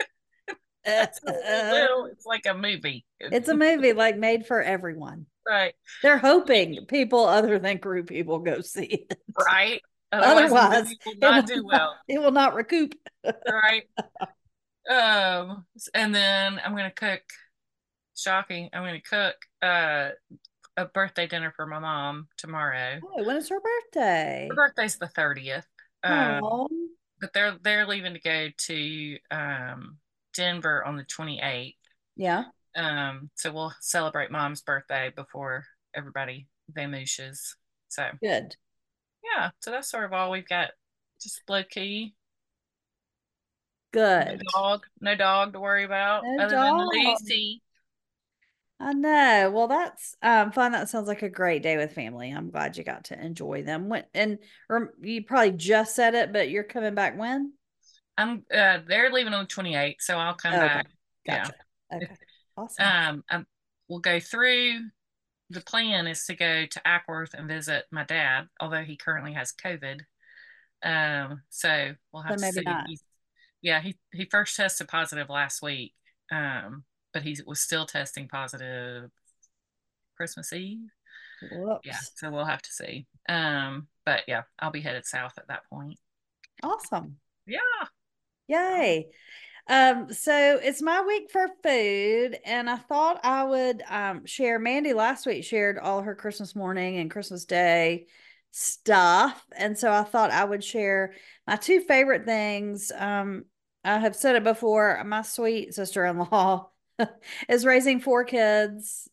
[0.86, 3.04] well, it's like a movie.
[3.20, 5.26] It's a movie like made for everyone.
[5.48, 5.74] Right.
[6.02, 9.18] They're hoping people other than crew people go see it.
[9.46, 9.80] Right.
[10.12, 11.96] Otherwise, Otherwise it will not do well.
[12.08, 12.94] It will not recoup.
[13.24, 13.82] right.
[14.90, 17.20] Um, and then I'm gonna cook.
[18.16, 18.68] Shocking!
[18.72, 20.10] I'm gonna cook uh,
[20.76, 22.98] a birthday dinner for my mom tomorrow.
[23.04, 24.48] Oh, when is her birthday?
[24.50, 25.66] Her birthday's the thirtieth.
[26.02, 26.66] Um,
[27.20, 29.98] but they're they're leaving to go to um,
[30.34, 31.76] Denver on the twenty eighth.
[32.16, 32.44] Yeah.
[32.78, 35.64] Um, so we'll celebrate mom's birthday before
[35.94, 37.54] everybody vamooshes.
[37.88, 38.54] So good.
[39.24, 39.50] Yeah.
[39.58, 40.70] So that's sort of all we've got.
[41.20, 42.14] Just low key.
[43.92, 44.28] Good.
[44.28, 44.86] No dog.
[45.00, 46.78] No dog to worry about no other dog.
[46.92, 47.62] than Lucy.
[48.80, 49.50] I know.
[49.52, 50.70] Well, that's um fun.
[50.70, 52.30] That sounds like a great day with family.
[52.30, 53.88] I'm glad you got to enjoy them.
[53.88, 54.38] When and
[54.70, 57.54] or you probably just said it, but you're coming back when?
[58.16, 60.66] I'm uh they're leaving on the 28th, so I'll come okay.
[60.66, 60.86] back.
[61.26, 61.54] Gotcha.
[61.90, 61.96] Yeah.
[61.96, 62.16] Okay.
[62.58, 62.86] Awesome.
[62.86, 63.44] Um, I,
[63.88, 64.80] we'll go through.
[65.50, 69.52] The plan is to go to Acworth and visit my dad, although he currently has
[69.52, 70.00] COVID.
[70.82, 72.64] Um, so we'll have to see.
[73.62, 75.94] Yeah, he he first tested positive last week,
[76.30, 79.10] um, but he was still testing positive
[80.16, 80.90] Christmas Eve.
[81.52, 81.86] Whoops.
[81.86, 83.06] Yeah, so we'll have to see.
[83.28, 85.98] Um, but yeah, I'll be headed south at that point.
[86.62, 87.16] Awesome.
[87.46, 87.58] Yeah.
[88.48, 89.08] Yay.
[89.68, 94.58] Um, so it's my week for food, and I thought I would um share.
[94.58, 98.06] Mandee last week shared all her Christmas morning and Christmas Day
[98.50, 101.14] stuff, and so I thought I would share
[101.46, 102.90] my two favorite things.
[102.96, 103.44] Um,
[103.84, 105.02] I have said it before.
[105.04, 106.70] My sweet sister in law
[107.48, 109.06] is raising four kids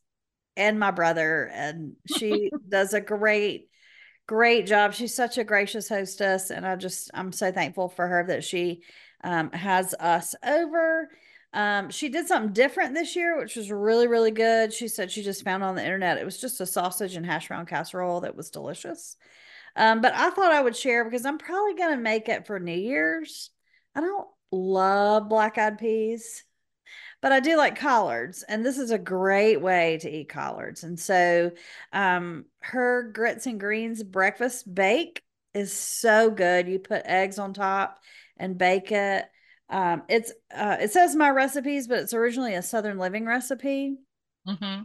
[0.56, 3.70] and my brother, and she does a great
[4.28, 4.94] great job.
[4.94, 8.84] She's such a gracious hostess, and I just I'm so thankful for her that she
[9.26, 11.10] um, has us over.
[11.52, 14.72] Um, she did something different this year, which was really, really good.
[14.72, 16.18] She said she just found on the internet.
[16.18, 19.18] It was just a sausage and hash brown casserole that was delicious.
[19.76, 22.60] Um, but I thought I would share because I'm probably going to make it for
[22.60, 23.50] New Year's.
[23.96, 26.44] I don't love black eyed peas,
[27.22, 30.84] but I do like collards, and this is a great way to eat collards.
[30.84, 31.52] And so,
[31.92, 36.68] um, her grits and greens breakfast bake is so good.
[36.68, 38.00] You put eggs on top
[38.38, 39.26] and bake it.
[39.70, 43.98] Um, it's uh, it says my recipes, but it's originally a Southern Living recipe.
[44.48, 44.84] Mm-hmm.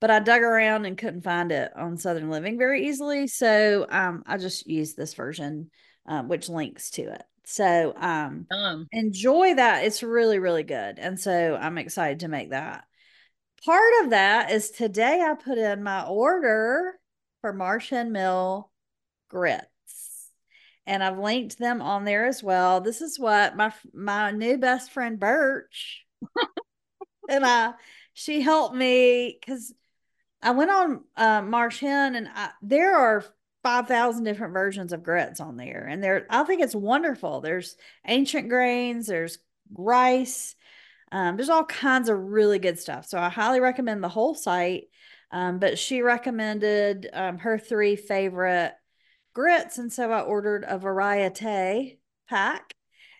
[0.00, 4.22] But I dug around and couldn't find it on Southern Living very easily, so um,
[4.26, 5.70] I just used this version,
[6.08, 7.22] uh, which links to it.
[7.46, 9.84] So um, um, enjoy that.
[9.84, 12.84] It's really really good, and so I'm excited to make that.
[13.64, 16.94] Part of that is today I put in my order
[17.40, 18.70] for Marsh Hen Mill
[19.28, 19.66] grits
[20.88, 22.80] and I've linked them on there as well.
[22.80, 26.04] This is what my my new best friend Birch
[27.28, 27.74] and I
[28.14, 29.72] she helped me because
[30.42, 33.24] I went on uh, Marsh Hen and I, there are
[33.62, 37.42] five thousand different versions of grits on there, and there I think it's wonderful.
[37.42, 39.38] There's ancient grains, there's
[39.74, 40.56] rice,
[41.12, 43.06] um, there's all kinds of really good stuff.
[43.06, 44.84] So I highly recommend the whole site.
[45.30, 48.72] Um, but she recommended um, her three favorite
[49.38, 49.78] grits.
[49.78, 52.74] And so I ordered a variety pack.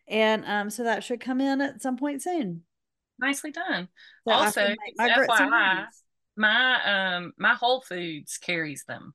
[0.09, 2.63] And um, so that should come in at some point soon.
[3.21, 3.89] Nicely done.
[4.27, 5.87] So also, my, FYI,
[6.37, 9.13] my um my Whole Foods carries them.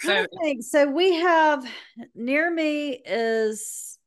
[0.00, 0.26] So,
[0.60, 1.64] so we have
[2.14, 3.98] near me is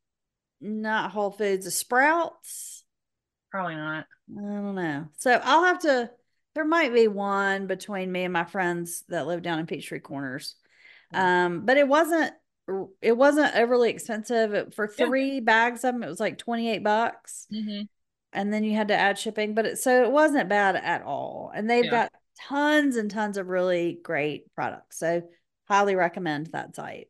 [0.61, 2.83] not Whole Foods, a Sprouts.
[3.51, 4.05] Probably not.
[4.37, 5.07] I don't know.
[5.17, 6.11] So I'll have to.
[6.55, 10.55] There might be one between me and my friends that live down in Peachtree Corners.
[11.13, 12.33] Um, but it wasn't
[13.01, 15.39] it wasn't overly expensive for three yeah.
[15.39, 16.03] bags of them.
[16.03, 17.83] It was like twenty eight bucks, mm-hmm.
[18.33, 19.53] and then you had to add shipping.
[19.53, 21.51] But it, so it wasn't bad at all.
[21.55, 21.91] And they've yeah.
[21.91, 22.11] got
[22.47, 24.99] tons and tons of really great products.
[24.99, 25.23] So
[25.67, 27.07] highly recommend that site.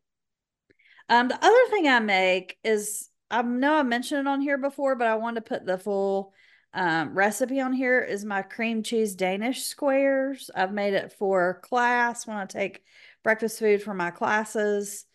[1.09, 4.95] Um, the other thing I make is I know I mentioned it on here before,
[4.95, 6.33] but I want to put the full
[6.73, 10.51] um, recipe on here is my cream cheese Danish squares.
[10.53, 12.83] I've made it for class when I take
[13.23, 15.05] breakfast food for my classes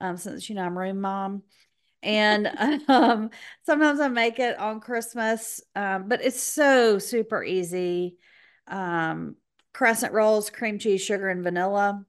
[0.00, 1.42] um, since you know I'm room mom.
[2.02, 2.46] And
[2.88, 3.30] um,
[3.64, 8.16] sometimes I make it on Christmas, um, but it's so super easy.
[8.66, 9.36] Um,
[9.72, 12.04] crescent rolls, cream cheese, sugar, and vanilla.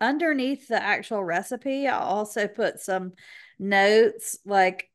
[0.00, 3.12] Underneath the actual recipe, I also put some
[3.58, 4.90] notes like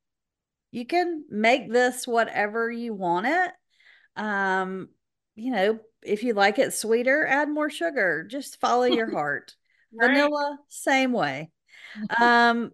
[0.72, 3.52] you can make this whatever you want it.
[4.16, 4.90] Um,
[5.36, 8.26] you know, if you like it sweeter, add more sugar.
[8.30, 9.56] Just follow your heart.
[9.94, 10.08] right.
[10.08, 11.52] Vanilla, same way.
[12.22, 12.72] Um,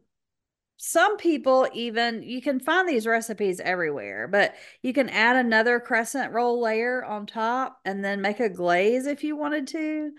[0.77, 6.33] some people even you can find these recipes everywhere, but you can add another crescent
[6.33, 10.11] roll layer on top and then make a glaze if you wanted to.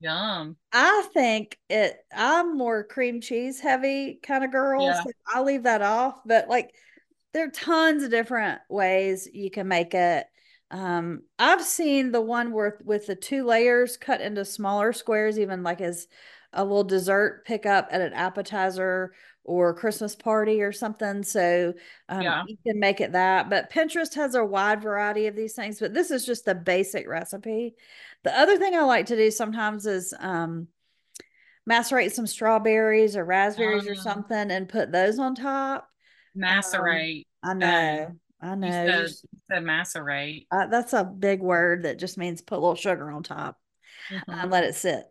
[0.00, 0.56] Yum.
[0.72, 4.86] I think it I'm more cream cheese heavy kind of girl.
[4.86, 5.02] Yeah.
[5.02, 6.14] So I'll leave that off.
[6.24, 6.74] But like
[7.32, 10.26] there are tons of different ways you can make it.
[10.70, 15.62] Um, I've seen the one with with the two layers cut into smaller squares, even
[15.62, 16.06] like as
[16.52, 19.12] a little dessert pickup at an appetizer
[19.44, 21.22] or Christmas party or something.
[21.22, 21.72] So
[22.08, 22.42] um, yeah.
[22.46, 23.48] you can make it that.
[23.48, 27.08] But Pinterest has a wide variety of these things, but this is just the basic
[27.08, 27.74] recipe.
[28.24, 30.68] The other thing I like to do sometimes is um,
[31.66, 34.02] macerate some strawberries or raspberries or uh-huh.
[34.02, 35.88] something and put those on top.
[36.36, 37.26] Macerate.
[37.42, 38.16] Um, I know.
[38.40, 38.66] I know.
[38.66, 40.46] You said, you said macerate.
[40.50, 43.58] Uh, that's a big word that just means put a little sugar on top
[44.10, 44.30] mm-hmm.
[44.30, 45.04] and let it sit.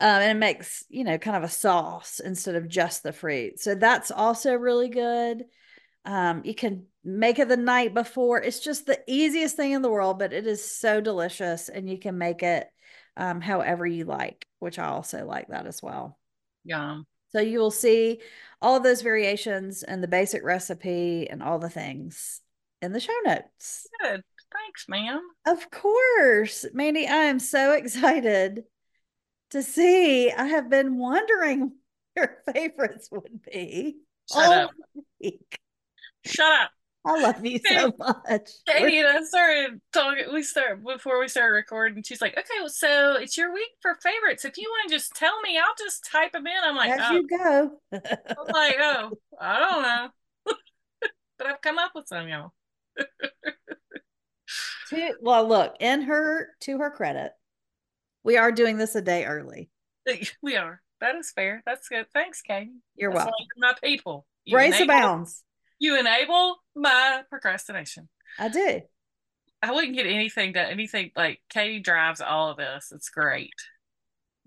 [0.00, 3.60] Um, and it makes, you know, kind of a sauce instead of just the fruit.
[3.60, 5.44] So that's also really good.
[6.04, 8.42] Um, you can make it the night before.
[8.42, 11.98] It's just the easiest thing in the world, but it is so delicious and you
[11.98, 12.68] can make it
[13.16, 16.18] um, however you like, which I also like that as well.
[16.64, 17.00] Yeah.
[17.30, 18.20] So you will see
[18.60, 22.40] all those variations and the basic recipe and all the things
[22.86, 23.86] in the show notes.
[24.00, 24.22] Good.
[24.52, 25.20] Thanks, ma'am.
[25.44, 26.64] Of course.
[26.74, 28.62] Mandee, I am so excited
[29.50, 30.30] to see.
[30.30, 31.60] I have been wondering
[32.14, 33.96] what your favorites would be.
[34.32, 34.70] Shut up.
[35.20, 35.58] Week.
[36.24, 36.70] Shut up.
[37.04, 38.50] I love you so much.
[38.66, 40.24] Katie and I started talking.
[40.32, 42.02] We start before we started recording.
[42.02, 44.44] She's like, "Okay, well, so it's your week for favorites.
[44.44, 47.00] If you want to just tell me, I'll just type them in." I'm like, "As
[47.00, 47.12] oh.
[47.12, 49.82] you go." I'm like, "Oh, I don't
[50.46, 50.56] know,"
[51.38, 52.50] but I've come up with some, y'all.
[54.90, 57.32] to, well, look, in her to her credit,
[58.24, 59.70] we are doing this a day early.
[60.42, 60.80] We are.
[61.00, 61.62] That is fair.
[61.66, 62.06] That's good.
[62.14, 62.70] Thanks, Katie.
[62.94, 63.46] You're That's welcome.
[63.56, 64.26] You're my people.
[64.44, 65.42] You Grace enable, abounds.
[65.78, 68.08] You enable my procrastination.
[68.38, 68.80] I do.
[69.62, 70.70] I wouldn't get anything done.
[70.70, 72.92] Anything like Katie drives all of this.
[72.94, 73.52] It's great.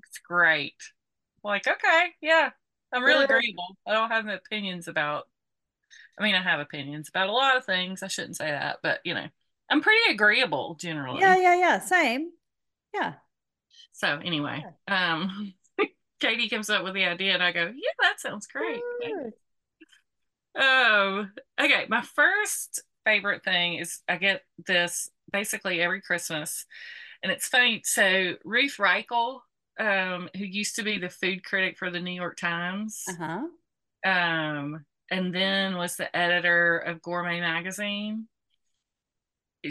[0.08, 0.76] It's great.
[1.44, 2.50] Like, okay, yeah,
[2.92, 3.78] I'm really agreeable.
[3.88, 5.28] I don't have any opinions about
[6.20, 8.04] I mean, I have opinions about a lot of things.
[8.04, 9.28] I shouldn't say that, but you know,
[9.70, 11.22] I'm pretty agreeable generally.
[11.22, 11.80] Yeah, yeah, yeah.
[11.80, 12.32] Same.
[12.94, 13.14] Yeah.
[13.94, 15.14] So anyway, yeah.
[15.14, 15.54] um,
[16.20, 18.82] Katie comes up with the idea, and I go, "Yeah, that sounds great."
[20.56, 21.28] Oh,
[21.60, 21.86] okay.
[21.88, 26.66] My first favorite thing is I get this basically every Christmas,
[27.24, 27.82] and it's funny.
[27.86, 29.40] So Ruth Reichl,
[29.80, 34.10] um, who used to be the food critic for the New York Times, uh-huh.
[34.10, 38.28] um, and then was the editor of Gourmet Magazine.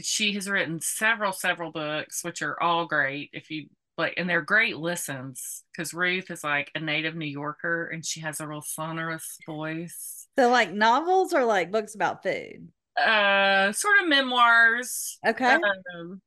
[0.03, 3.31] She has written several, several books, which are all great.
[3.33, 7.89] If you like, and they're great listens because Ruth is like a native New Yorker
[7.89, 10.27] and she has a real sonorous voice.
[10.39, 12.69] So, like novels or like books about food?
[12.97, 15.19] Uh, sort of memoirs.
[15.27, 15.55] Okay.
[15.55, 16.21] Um,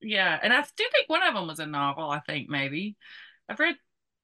[0.00, 2.10] yeah, and I do think one of them was a novel.
[2.10, 2.96] I think maybe
[3.48, 3.76] I've read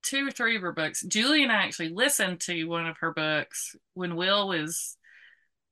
[0.05, 1.03] two or three of her books.
[1.03, 4.97] Julie and I actually listened to one of her books when Will was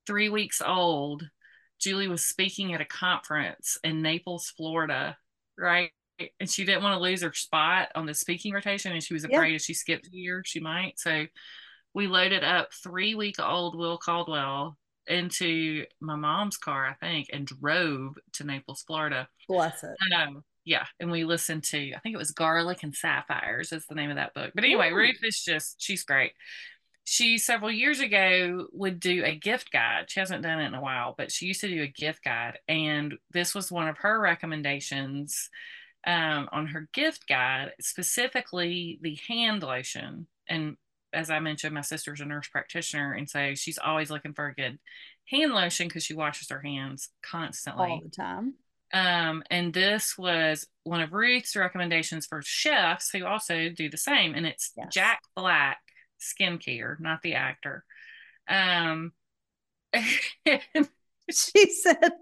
[0.07, 1.29] three weeks old.
[1.81, 5.17] Julie was speaking at a conference in Naples, Florida,
[5.59, 5.91] right?
[6.39, 9.25] And she didn't want to lose her spot on the speaking rotation, and she was
[9.25, 9.57] afraid yeah.
[9.57, 10.99] if she skipped a year, she might.
[10.99, 11.27] So
[11.95, 14.77] we loaded up three week old Will Caldwell
[15.07, 19.29] into my mom's car, I think, and drove to Naples, Florida.
[19.49, 19.97] Bless it.
[20.17, 23.95] Um, yeah, and we listened to I think it was Garlic and Sapphires is the
[23.95, 24.53] name of that book.
[24.55, 24.97] But anyway, Ooh.
[24.97, 26.33] Ruth is just she's great.
[27.05, 30.05] She several years ago would do a gift guide.
[30.09, 32.59] She hasn't done it in a while, but she used to do a gift guide,
[32.69, 35.51] and this was one of her recommendations
[36.07, 40.27] um, on her gift guide, specifically the hand lotion.
[40.49, 40.77] And
[41.13, 44.55] as I mentioned, my sister's a nurse practitioner, and so she's always looking for a
[44.55, 44.79] good
[45.29, 48.55] hand lotion because she washes her hands constantly all the time.
[48.93, 54.35] Um, and this was one of Ruth's recommendations for chefs who also do the same,
[54.35, 54.89] and it's yes.
[54.93, 55.79] Jack Black
[56.21, 57.85] skincare, not the actor.
[58.49, 59.13] Um,
[59.95, 62.13] she said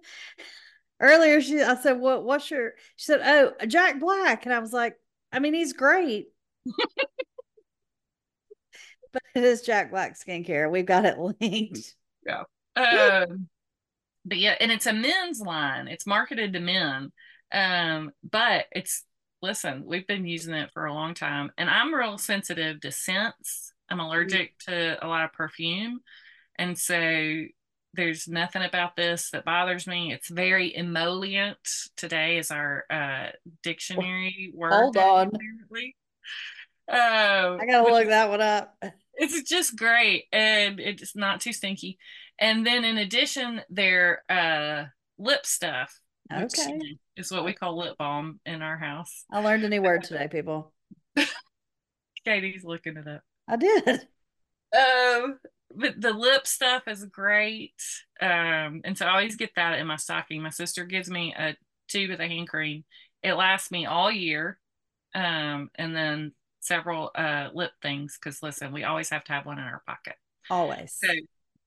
[1.00, 2.24] earlier, she I said, "What?
[2.24, 4.94] What's your?" She said, "Oh, Jack Black," and I was like,
[5.32, 6.28] "I mean, he's great."
[9.12, 10.70] but it is Jack Black skincare.
[10.70, 11.94] We've got it linked.
[12.24, 12.44] Yeah.
[12.76, 13.48] Um,
[14.24, 15.88] but yeah, and it's a men's line.
[15.88, 17.12] It's marketed to men.
[17.52, 19.04] Um, but it's
[19.42, 23.72] listen, we've been using it for a long time, and I'm real sensitive to scents.
[23.88, 24.06] I'm mm-hmm.
[24.06, 26.00] allergic to a lot of perfume,
[26.58, 27.44] and so
[27.94, 30.12] there's nothing about this that bothers me.
[30.12, 31.58] It's very emollient.
[31.96, 33.30] Today is our uh,
[33.64, 34.72] dictionary word.
[34.72, 35.28] Hold on.
[35.34, 35.96] Apparently.
[36.88, 38.76] Uh, I gotta look that one up.
[39.14, 41.98] It's just great, and it's not too stinky.
[42.40, 44.84] And then in addition, their uh,
[45.18, 46.00] lip stuff.
[46.32, 46.80] Okay.
[47.16, 49.24] Is what we call lip balm in our house.
[49.30, 50.72] I learned a new word today, people.
[52.24, 53.22] Katie's looking it up.
[53.48, 54.06] I did.
[54.72, 55.38] Um,
[55.74, 57.74] but the lip stuff is great.
[58.20, 60.42] Um, and so I always get that in my stocking.
[60.42, 61.56] My sister gives me a
[61.88, 62.84] tube of the hand cream.
[63.22, 64.58] It lasts me all year.
[65.14, 69.58] Um, and then several uh lip things because listen, we always have to have one
[69.58, 70.14] in our pocket.
[70.48, 70.96] Always.
[71.02, 71.12] So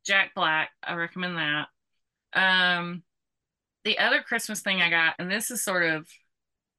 [0.06, 0.70] Jack Black.
[0.84, 1.68] I recommend that.
[2.34, 3.04] Um,
[3.84, 6.08] the other Christmas thing I got, and this is sort of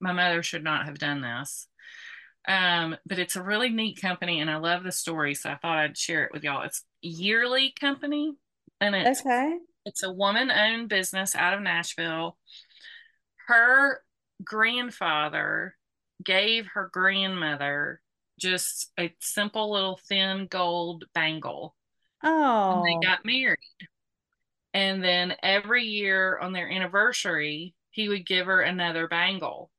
[0.00, 1.68] my mother should not have done this.
[2.46, 5.78] Um, but it's a really neat company and I love the story, so I thought
[5.78, 6.62] I'd share it with y'all.
[6.62, 8.34] It's Yearly Company,
[8.80, 9.56] and it's okay.
[9.86, 12.36] It's a woman-owned business out of Nashville.
[13.46, 14.02] Her
[14.42, 15.76] grandfather
[16.22, 18.00] gave her grandmother
[18.38, 21.74] just a simple little thin gold bangle
[22.24, 22.82] Oh.
[22.82, 23.58] And they got married.
[24.72, 29.70] And then every year on their anniversary, he would give her another bangle.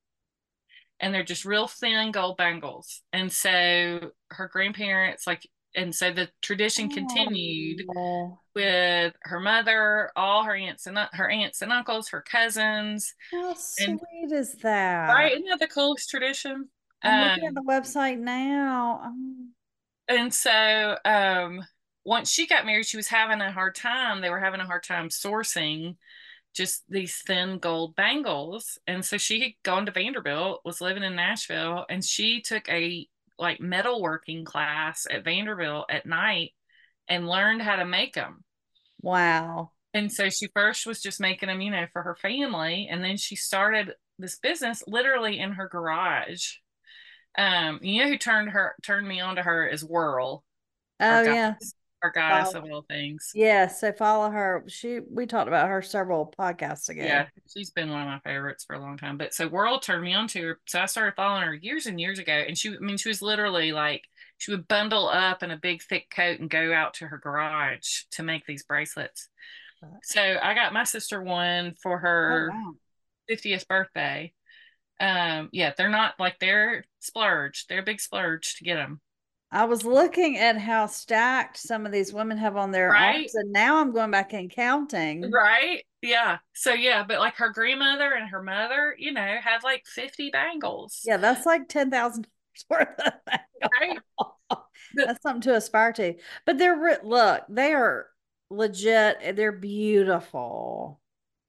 [1.02, 3.02] And they're just real thin gold bangles.
[3.12, 8.39] And so her grandparents, like, and so the tradition continued oh.
[8.56, 13.14] with her mother, all her aunts and her aunts and uncles, her cousins.
[13.32, 14.00] How sweet
[14.32, 15.10] is that?
[15.10, 15.34] Right?
[15.34, 16.70] Isn't that the coolest tradition?
[17.04, 19.02] I'm um, looking at um, the website now.
[19.04, 19.52] Um,
[20.08, 21.62] and so um
[22.06, 24.22] once she got married, she was having a hard time.
[24.22, 25.95] They were having a hard time sourcing
[26.56, 28.78] just these thin gold bangles.
[28.88, 33.08] And so she had gone to Vanderbilt, was living in Nashville, and she took a
[33.38, 36.51] like metalworking class at Vanderbilt at night
[37.10, 38.43] and learned how to make them.
[39.01, 39.72] Wow.
[39.93, 42.88] And so she first was just making them, you know, for her family.
[42.89, 46.53] And then she started this business literally in her garage.
[47.38, 50.45] Um, you know who turned her turned me on to her is Whirl.
[51.01, 51.56] Oh yeah
[52.06, 52.66] our goddess follow.
[52.66, 53.32] of all things.
[53.34, 54.64] Yeah, so follow her.
[54.68, 57.03] She we talked about her several podcasts ago.
[57.03, 59.18] Yeah, she's been one of my favorites for a long time.
[59.18, 61.99] But so World turned me on to her, so I started following her years and
[61.99, 62.34] years ago.
[62.34, 64.03] And she, I mean, she was literally like
[64.38, 68.03] she would bundle up in a big thick coat and go out to her garage
[68.12, 69.30] to make these bracelets.
[70.03, 72.74] So I got my sister one for her oh, wow.
[73.30, 74.34] 50th birthday.
[74.99, 77.68] Um, yeah, they're not like they're splurge.
[77.68, 79.01] They're a big splurge to get them.
[79.56, 83.16] I was looking at how stacked some of these women have on their right?
[83.16, 85.32] arms, and now I'm going back and counting.
[85.32, 85.86] Right?
[86.01, 86.39] Yeah.
[86.53, 91.01] So yeah, but like her grandmother and her mother, you know, have like 50 bangles.
[91.06, 92.28] Yeah, that's like ten thousand
[92.70, 93.72] worth of bangles.
[93.82, 94.60] Right?
[94.95, 96.16] that's something to aspire to.
[96.45, 98.08] But they're look, they are
[98.49, 99.20] legit.
[99.22, 100.99] Eh, they're beautiful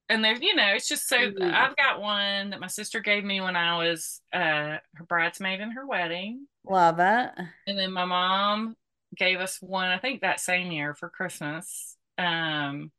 [0.08, 1.54] and there's you know it's just so mm-hmm.
[1.54, 5.72] i've got one that my sister gave me when i was uh her bridesmaid in
[5.72, 6.46] her wedding.
[6.68, 7.30] Love it.
[7.66, 8.76] And then my mom
[9.16, 11.96] gave us one i think that same year for christmas.
[12.18, 12.90] Um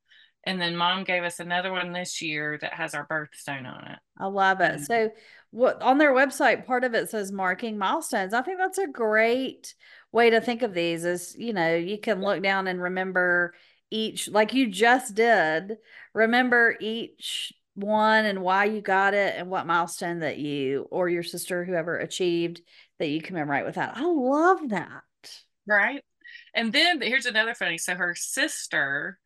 [0.46, 4.00] and then mom gave us another one this year that has our birthstone on it.
[4.18, 4.76] I love it.
[4.76, 4.84] Mm-hmm.
[4.84, 5.10] so
[5.52, 8.34] what on their website part of it says marking milestones.
[8.34, 9.74] I think that's a great
[10.12, 13.54] way to think of these is you know you can look down and remember
[13.90, 15.78] each like you just did
[16.14, 21.24] remember each one and why you got it and what milestone that you or your
[21.24, 22.62] sister whoever achieved
[23.00, 23.96] that you commemorate with that.
[23.96, 25.04] I love that.
[25.68, 26.04] Right?
[26.54, 29.20] And then here's another funny so her sister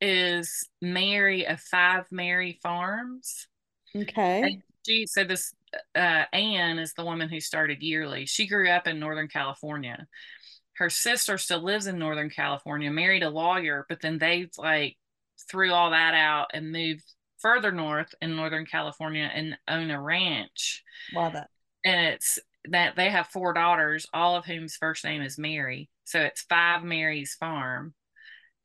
[0.00, 3.48] is mary of five mary farms.
[3.96, 4.42] Okay.
[4.42, 5.52] And she so this
[5.94, 8.26] uh, Anne is the woman who started yearly.
[8.26, 10.06] She grew up in Northern California
[10.78, 14.96] her sister still lives in Northern California, married a lawyer, but then they like
[15.50, 17.04] threw all that out and moved
[17.38, 20.82] further north in Northern California and own a ranch.
[21.12, 21.46] Love it.
[21.84, 22.38] And it's
[22.70, 25.88] that they have four daughters, all of whom's first name is Mary.
[26.04, 27.94] So it's Five Mary's Farm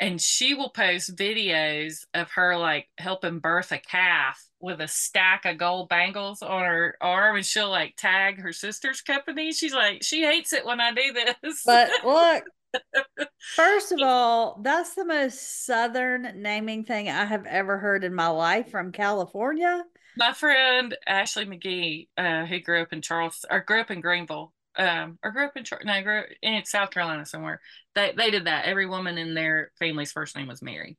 [0.03, 5.45] and she will post videos of her like helping birth a calf with a stack
[5.45, 9.53] of gold bangles on her arm and she'll like tag her sister's company.
[9.53, 11.63] She's like she hates it when i do this.
[11.65, 12.43] But look
[13.55, 18.27] first of all that's the most southern naming thing i have ever heard in my
[18.27, 19.83] life from california.
[20.17, 24.53] My friend ashley mcgee uh, who grew up in charleston or grew up in greenville
[24.77, 27.61] um, or grew up in no, I grew up in South Carolina somewhere.
[27.95, 28.65] They they did that.
[28.65, 30.97] Every woman in their family's first name was Mary.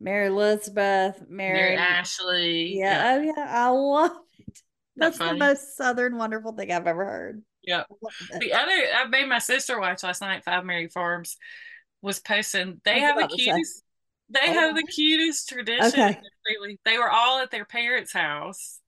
[0.00, 2.78] Mary Elizabeth, Mary, Mary Ashley.
[2.78, 4.58] Yeah, yeah, oh yeah, I love it.
[4.96, 7.42] That's the most southern wonderful thing I've ever heard.
[7.62, 7.84] Yeah.
[8.38, 10.44] The other I made my sister watch last night.
[10.44, 11.36] Five Mary Farms
[12.02, 12.80] was posting.
[12.84, 13.82] They have the cutest.
[14.30, 14.52] They oh.
[14.52, 15.86] have the cutest tradition.
[15.86, 16.18] Okay.
[16.84, 18.80] They were all at their parents' house.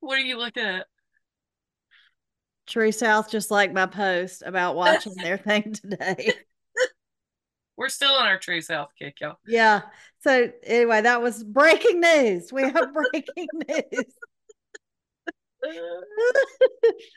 [0.00, 0.86] What are you looking at?
[2.72, 6.32] True South just like my post about watching their thing today.
[7.76, 9.36] We're still in our True South kick, y'all.
[9.46, 9.82] Yeah.
[10.20, 12.50] So anyway, that was breaking news.
[12.50, 14.04] We have breaking news.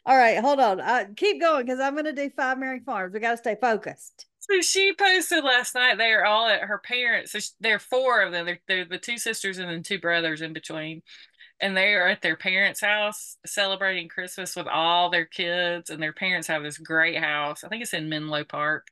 [0.05, 0.81] All right, hold on.
[0.81, 3.13] I, keep going because I'm going to do Five Mary Farms.
[3.13, 4.25] We got to stay focused.
[4.39, 5.97] So she posted last night.
[5.97, 7.31] They are all at her parents.
[7.31, 8.45] So there are four of them.
[8.45, 11.01] They're, they're the two sisters and then two brothers in between
[11.59, 16.13] and they are at their parents' house celebrating Christmas with all their kids, and their
[16.13, 17.63] parents have this great house.
[17.63, 18.87] I think it's in Menlo Park.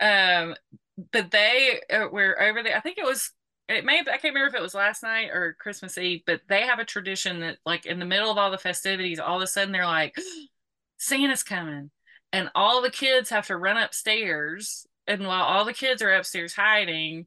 [0.00, 0.54] Um,
[1.12, 2.76] but they uh, were over there.
[2.76, 3.32] I think it was.
[3.68, 4.00] It may.
[4.00, 6.84] I can't remember if it was last night or Christmas Eve, but they have a
[6.84, 9.86] tradition that, like, in the middle of all the festivities, all of a sudden they're
[9.86, 10.16] like,
[10.98, 11.90] "Santa's coming,"
[12.32, 14.86] and all the kids have to run upstairs.
[15.06, 17.26] And while all the kids are upstairs hiding,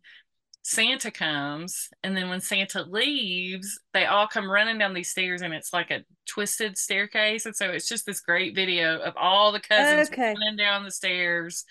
[0.65, 5.53] Santa comes, and then when Santa leaves, they all come running down these stairs, and
[5.53, 7.45] it's like a twisted staircase.
[7.45, 10.33] And so it's just this great video of all the cousins okay.
[10.33, 11.65] running down the stairs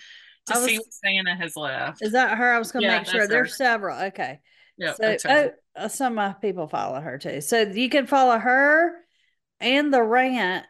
[0.47, 2.03] to was, see what Santa has left.
[2.03, 2.53] Is that her?
[2.53, 3.27] I was going to yeah, make sure.
[3.27, 3.99] There's several.
[4.09, 4.41] Okay.
[4.77, 4.93] Yeah.
[4.93, 7.41] So oh, uh, some of my people follow her too.
[7.41, 8.93] So you can follow her
[9.59, 10.67] and the ranch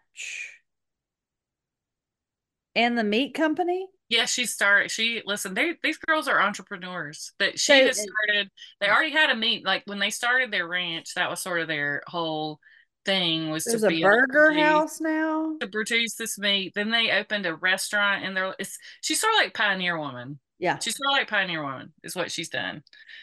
[2.77, 4.91] and the meat company yeah, she started.
[4.91, 5.55] She listen.
[5.55, 7.33] They these girls are entrepreneurs.
[7.39, 8.51] That she so, has started.
[8.79, 9.65] They already had a meet.
[9.65, 12.61] Like when they started their ranch, that was sort of their whole
[13.07, 13.49] thing.
[13.49, 16.73] Was there's a burger produce, house now to produce this meat.
[16.75, 18.55] Then they opened a restaurant, and they're.
[18.59, 20.39] It's she's sort of like pioneer woman.
[20.59, 21.95] Yeah, she's sort of like pioneer woman.
[22.05, 22.83] Is what she's done.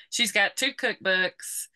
[0.09, 1.67] She's got two cookbooks.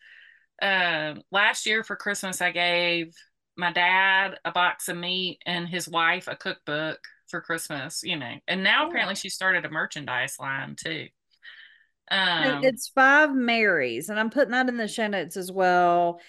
[0.60, 3.14] Um, last year for Christmas, I gave
[3.56, 6.98] my dad a box of meat and his wife a cookbook
[7.28, 8.34] for Christmas, you know.
[8.46, 11.06] And now apparently she started a merchandise line too.
[12.10, 16.20] Um, it's five Marys, and I'm putting that in the show notes as well.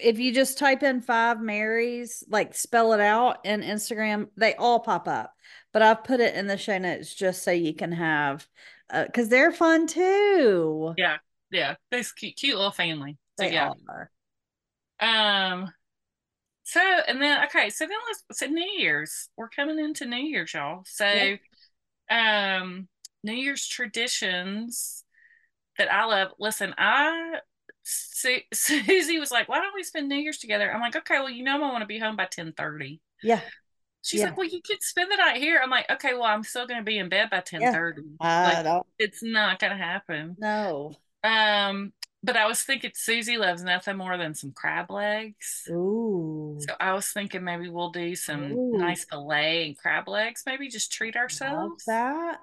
[0.00, 4.80] If you just type in five Marys, like spell it out in Instagram, they all
[4.80, 5.32] pop up.
[5.72, 8.46] But I've put it in the show notes just so you can have,
[8.88, 10.94] because uh, they're fun too.
[10.98, 11.16] Yeah,
[11.50, 13.16] yeah, this cute, cute little family.
[13.40, 13.72] So, they yeah.
[13.88, 14.10] are.
[15.00, 15.72] Um,
[16.72, 19.28] so and then okay, so then let's so New Year's.
[19.36, 20.84] We're coming into New Year's, y'all.
[20.86, 21.36] So
[22.10, 22.60] yeah.
[22.60, 22.88] um
[23.22, 25.04] New Year's traditions
[25.76, 26.28] that I love.
[26.38, 27.40] Listen, I
[27.84, 31.28] Su- Susie was like, "Why don't we spend New Year's together?" I'm like, "Okay, well,
[31.28, 33.02] you know, I want to be home by ten ten thirty.
[33.22, 33.40] Yeah.
[34.00, 34.26] She's yeah.
[34.26, 36.80] like, "Well, you could spend the night here." I'm like, "Okay, well, I'm still going
[36.80, 38.02] to be in bed by ten thirty.
[38.18, 38.62] Yeah.
[38.64, 38.82] Like.
[38.98, 40.36] It's not going to happen.
[40.38, 40.94] No.
[41.22, 41.92] Um,
[42.22, 45.64] but I was thinking Susie loves nothing more than some crab legs.
[45.70, 46.56] Ooh.
[46.60, 48.78] So I was thinking maybe we'll do some Ooh.
[48.78, 50.44] nice fillet and crab legs.
[50.46, 51.84] Maybe just treat ourselves.
[51.88, 52.38] Love that.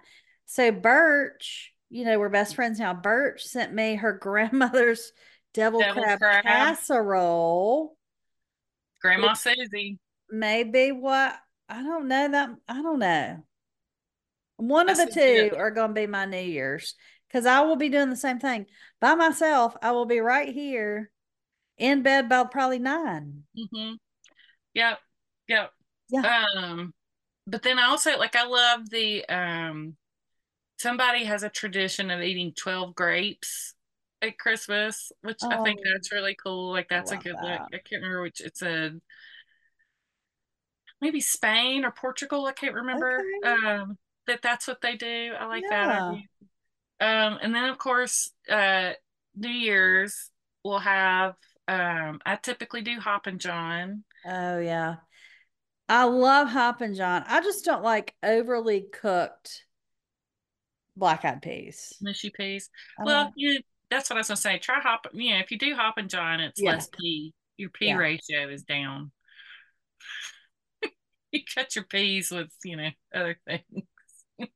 [0.46, 2.94] So Birch, you know, we're best friends now.
[2.94, 5.14] Birch sent me her grandmother's
[5.54, 7.96] devil, devil crab, crab, casserole.
[9.02, 9.98] Grandma Susie.
[10.30, 11.36] Maybe what
[11.70, 13.44] I don't know that I don't know.
[14.58, 15.54] One That's of the two good.
[15.58, 16.96] are going to be my New Year's
[17.30, 18.66] because I will be doing the same thing
[19.00, 19.76] by myself.
[19.82, 21.12] I will be right here
[21.78, 23.94] in bed by probably 9 Mm-hmm.
[24.74, 25.00] Yep.
[25.48, 25.72] Yep.
[26.10, 26.46] Yeah.
[26.56, 26.94] Um,
[27.48, 29.96] but then I also like I love the um
[30.78, 33.74] somebody has a tradition of eating 12 grapes
[34.22, 35.90] at Christmas, which oh, I think oh.
[35.92, 36.72] that's really cool.
[36.72, 37.44] Like that's a good that.
[37.44, 37.62] look.
[37.74, 38.92] I can't remember which it's a
[41.02, 42.46] maybe Spain or Portugal.
[42.46, 43.22] I can't remember.
[43.44, 43.68] Okay.
[43.68, 45.34] Um, that that's what they do.
[45.40, 45.88] I like yeah.
[45.88, 46.16] that.
[47.02, 48.92] Um, and then of course, uh,
[49.36, 50.32] New Year's
[50.64, 51.36] we'll have.
[51.68, 54.04] Um, I typically do Hoppin' John.
[54.26, 54.96] Oh yeah,
[55.88, 57.24] I love Hoppin' John.
[57.28, 59.64] I just don't like overly cooked
[60.96, 61.94] black eyed peas.
[62.02, 62.70] Mushy peas.
[63.04, 64.60] Well, you that's what I was gonna say.
[64.60, 65.08] Try hop.
[65.14, 66.72] Yeah, if you do Hoppin' John, it's yeah.
[66.72, 67.34] less pea.
[67.58, 67.98] Your pea yeah.
[67.98, 69.12] ratio is down.
[71.32, 73.86] you cut your peas with you know other things.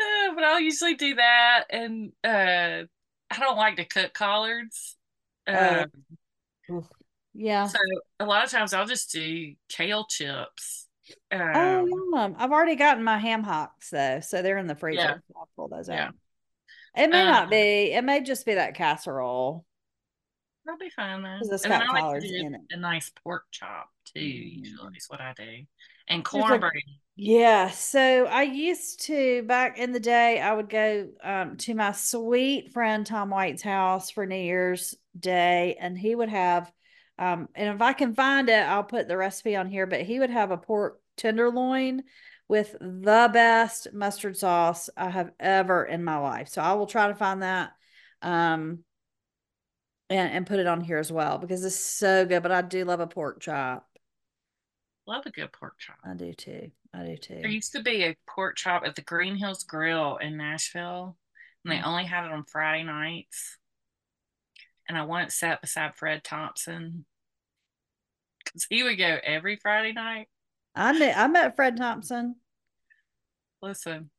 [0.00, 2.86] uh, but I'll usually do that, and uh,
[3.30, 4.96] I don't like to cook collards.
[5.46, 5.86] Uh,
[7.34, 7.66] yeah.
[7.66, 7.78] So
[8.20, 10.88] a lot of times I'll just do kale chips.
[11.32, 12.34] Oh, um, oh, yum.
[12.38, 15.00] I've already gotten my ham hocks though, so they're in the freezer.
[15.00, 15.36] Yeah.
[15.36, 16.06] I'll pull those yeah.
[16.06, 16.14] out.
[16.96, 17.92] It may um, not be.
[17.92, 19.64] It may just be that casserole.
[20.64, 21.36] That'll be fine though.
[21.38, 22.60] Because it's got collards like in it.
[22.70, 24.20] A nice pork chop too.
[24.20, 24.64] Mm.
[24.64, 25.64] Usually is what I do,
[26.08, 26.72] and cornbread.
[27.16, 27.70] Yeah.
[27.70, 30.40] So I used to back in the day.
[30.40, 35.76] I would go um, to my sweet friend Tom White's house for New Year's Day,
[35.80, 36.70] and he would have.
[37.18, 39.86] Um, and if I can find it, I'll put the recipe on here.
[39.86, 42.02] But he would have a pork tenderloin
[42.48, 46.48] with the best mustard sauce I have ever in my life.
[46.48, 47.72] So I will try to find that
[48.22, 48.78] um
[50.08, 52.42] and, and put it on here as well because it's so good.
[52.42, 53.85] But I do love a pork chop.
[55.06, 55.96] Love a good pork chop.
[56.04, 56.70] I do too.
[56.92, 57.38] I do too.
[57.40, 61.16] There used to be a pork chop at the Green Hills Grill in Nashville,
[61.64, 61.86] and they mm.
[61.86, 63.58] only had it on Friday nights.
[64.88, 67.04] And I once sat beside Fred Thompson
[68.44, 70.26] because he would go every Friday night.
[70.74, 72.36] I met I met Fred Thompson.
[73.62, 74.10] Listen,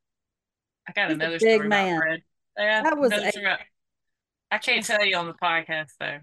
[0.88, 1.98] I got He's another big story man.
[1.98, 2.22] about Fred.
[2.58, 3.60] I, that was a, about,
[4.52, 6.20] I can't tell you on the podcast though.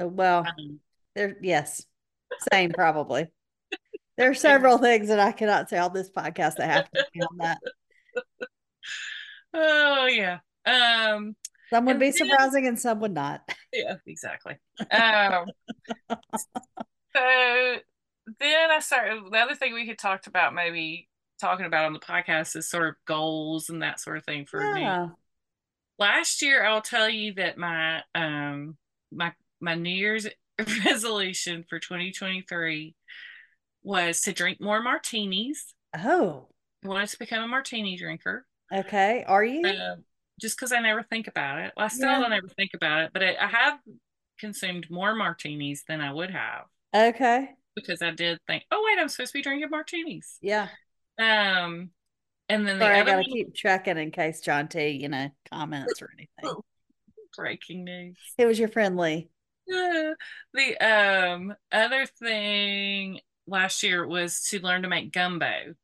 [0.00, 0.80] Uh, well, um,
[1.14, 1.84] there, yes,
[2.52, 3.28] same probably.
[4.20, 7.22] There are several things that I cannot say on this podcast that have to be
[7.22, 7.58] on that.
[9.52, 10.38] Oh yeah.
[10.64, 11.34] Um
[11.70, 13.40] some would be then, surprising and some would not.
[13.72, 14.58] Yeah, exactly.
[14.78, 15.46] Um
[17.16, 17.76] so
[18.38, 21.08] then I started the other thing we had talked about maybe
[21.40, 24.62] talking about on the podcast is sort of goals and that sort of thing for
[24.62, 25.06] yeah.
[25.06, 25.12] me.
[25.98, 28.76] Last year I'll tell you that my um
[29.10, 30.28] my my New Year's
[30.84, 32.94] resolution for 2023
[33.82, 35.74] was to drink more martinis.
[35.96, 36.48] Oh.
[36.84, 38.46] I wanted to become a martini drinker.
[38.72, 39.24] Okay.
[39.26, 39.66] Are you?
[39.66, 39.96] Uh,
[40.40, 41.72] just because I never think about it.
[41.76, 42.20] Well, I still yeah.
[42.20, 43.78] don't ever think about it, but I, I have
[44.38, 46.64] consumed more martinis than I would have.
[46.94, 50.38] Okay because I did think, oh wait, I'm supposed to be drinking martinis.
[50.40, 50.68] Yeah.
[51.18, 51.90] Um,
[52.48, 56.02] and then Sorry, the I gotta keep checking in case John T, you know, comments
[56.02, 56.60] or anything.
[57.36, 58.18] Breaking news.
[58.38, 59.30] It was your friendly.
[59.72, 60.14] Uh,
[60.54, 63.20] the um other thing
[63.50, 65.74] last year was to learn to make gumbo.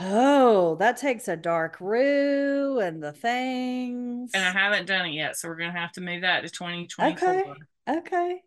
[0.00, 4.32] Oh, that takes a dark roux and the things.
[4.34, 7.28] And I haven't done it yet, so we're gonna have to move that to 2024.
[7.28, 7.52] Okay.
[7.88, 8.42] Okay.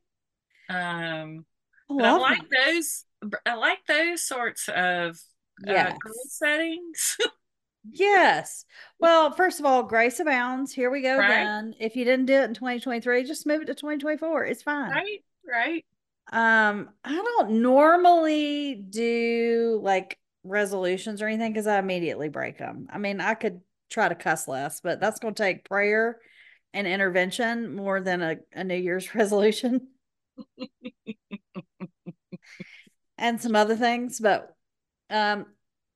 [0.69, 1.45] Um
[1.89, 3.05] I like those.
[3.45, 5.17] I like those sorts of
[5.65, 5.93] yes.
[5.93, 7.17] uh, settings.
[7.91, 8.65] yes.
[8.99, 10.73] Well, first of all, grace abounds.
[10.73, 11.41] Here we go right?
[11.41, 11.75] again.
[11.79, 14.45] If you didn't do it in 2023, just move it to 2024.
[14.45, 14.91] It's fine.
[14.91, 15.23] Right.
[15.49, 15.85] Right.
[16.31, 22.87] Um, I don't normally do like resolutions or anything because I immediately break them.
[22.89, 26.19] I mean, I could try to cuss less, but that's going to take prayer
[26.73, 29.87] and intervention more than a, a New Year's resolution.
[33.17, 34.53] and some other things, but
[35.09, 35.45] um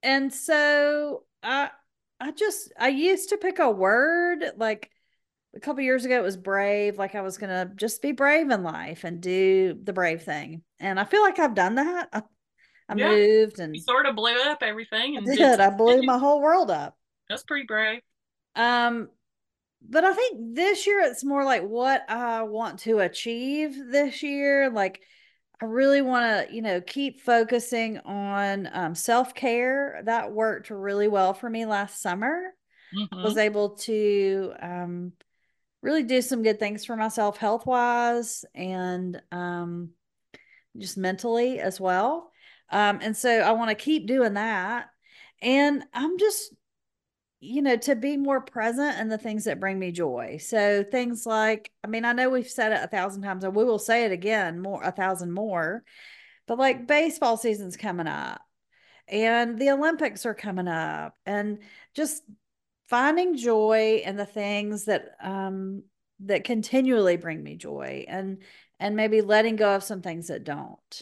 [0.03, 1.69] and so I
[2.19, 4.89] I just I used to pick a word like
[5.55, 8.63] a couple years ago it was brave like i was gonna just be brave in
[8.63, 10.63] life and do the brave thing.
[10.79, 12.09] And i feel like i've done that.
[12.13, 12.21] I,
[12.89, 13.09] I yeah.
[13.09, 16.41] moved and you sort of blew up everything and I did, i blew my whole
[16.41, 16.97] world up.
[17.29, 18.01] That's pretty brave.
[18.55, 19.09] Um
[19.87, 24.69] but i think this year it's more like what i want to achieve this year.
[24.69, 25.01] Like
[25.61, 30.01] i really want to you know keep focusing on um, self-care.
[30.05, 32.53] That worked really well for me last summer.
[32.95, 33.19] Mm-hmm.
[33.19, 35.13] I was able to um,
[35.81, 39.89] really do some good things for myself health wise and um,
[40.77, 42.31] just mentally as well.
[42.69, 44.87] Um, and so I want to keep doing that.
[45.41, 46.53] And I'm just,
[47.39, 50.37] you know, to be more present in the things that bring me joy.
[50.37, 53.63] So things like, I mean, I know we've said it a thousand times and we
[53.63, 55.83] will say it again more, a thousand more,
[56.47, 58.41] but like baseball season's coming up
[59.07, 61.59] and the Olympics are coming up and
[61.95, 62.23] just
[62.91, 65.81] finding joy in the things that um
[66.19, 68.39] that continually bring me joy and
[68.81, 71.01] and maybe letting go of some things that don't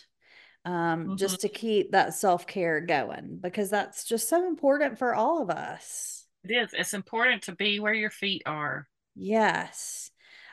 [0.66, 1.16] um mm-hmm.
[1.16, 6.28] just to keep that self-care going because that's just so important for all of us
[6.44, 10.12] it is it's important to be where your feet are yes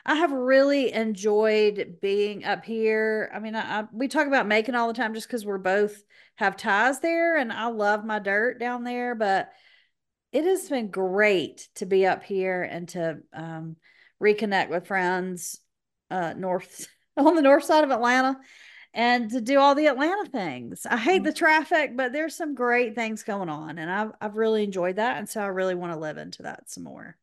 [0.09, 3.29] I have really enjoyed being up here.
[3.33, 6.01] I mean, I, I, we talk about Macon all the time just because we're both
[6.35, 9.15] have ties there, and I love my dirt down there.
[9.15, 9.51] But
[10.37, 13.75] it has been great to be up here and to um,
[14.21, 15.59] reconnect with friends
[16.11, 18.37] uh, north on the north side of Atlanta
[18.93, 20.85] and to do all the Atlanta things.
[20.87, 24.63] I hate the traffic, but there's some great things going on and I've I've really
[24.63, 27.17] enjoyed that and so I really want to live into that some more.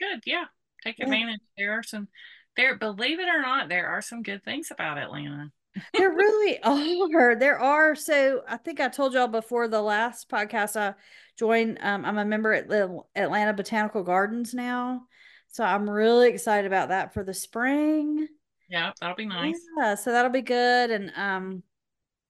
[0.00, 0.46] Good, yeah.
[0.82, 1.40] Take advantage.
[1.56, 2.08] There are some
[2.56, 5.52] there believe it or not, there are some good things about Atlanta.
[5.94, 7.36] there really are.
[7.36, 7.94] There are.
[7.94, 10.94] So I think I told y'all before the last podcast I
[11.42, 11.78] joined.
[11.80, 15.02] Um, I'm a member at the Atlanta Botanical Gardens now.
[15.48, 18.28] So I'm really excited about that for the spring.
[18.70, 19.58] Yeah, that'll be nice.
[19.76, 20.92] Yeah, so that'll be good.
[20.92, 21.64] And um,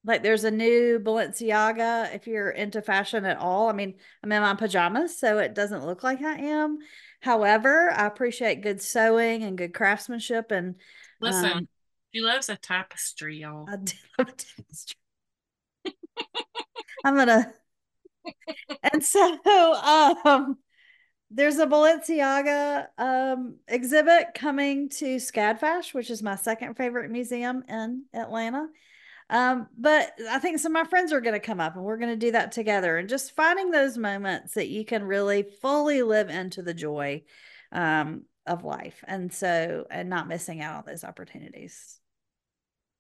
[0.02, 3.68] like there's a new Balenciaga if you're into fashion at all.
[3.68, 6.78] I mean, I'm in my pajamas, so it doesn't look like I am.
[7.20, 10.50] However, I appreciate good sewing and good craftsmanship.
[10.50, 10.76] And
[11.20, 11.68] listen, um,
[12.14, 13.66] she loves a tapestry, y'all.
[13.68, 14.96] I do love a tapestry.
[17.04, 17.52] I'm gonna.
[18.93, 19.39] And so,
[20.25, 20.59] um,
[21.35, 28.05] there's a Balenciaga um, exhibit coming to SCADFASH, which is my second favorite museum in
[28.12, 28.66] Atlanta.
[29.31, 31.97] Um, but I think some of my friends are going to come up and we're
[31.97, 36.03] going to do that together and just finding those moments that you can really fully
[36.03, 37.23] live into the joy
[37.73, 39.03] um, of life.
[39.07, 41.99] And so, and not missing out on those opportunities.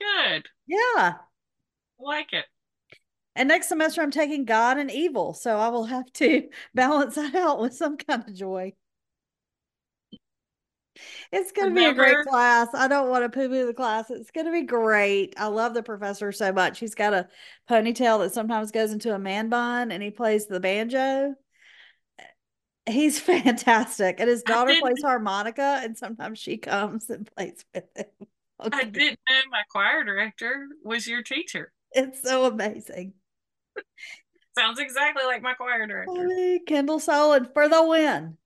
[0.00, 0.46] Good.
[0.66, 0.78] Yeah.
[0.96, 1.14] I
[1.98, 2.46] like it.
[3.34, 5.34] And next semester, I'm taking God and evil.
[5.34, 8.72] So I will have to balance that out with some kind of joy.
[11.32, 12.68] It's going to be a great class.
[12.74, 14.10] I don't want to poo poo the class.
[14.10, 15.34] It's going to be great.
[15.38, 16.78] I love the professor so much.
[16.78, 17.28] He's got a
[17.68, 21.34] ponytail that sometimes goes into a man bun and he plays the banjo.
[22.86, 24.20] He's fantastic.
[24.20, 28.26] And his daughter plays harmonica, and sometimes she comes and plays with him.
[28.64, 28.78] Okay.
[28.78, 31.72] I didn't know my choir director was your teacher.
[31.92, 33.14] It's so amazing.
[34.58, 36.60] Sounds exactly like my choir director.
[36.66, 38.36] Kendall Solid for the win.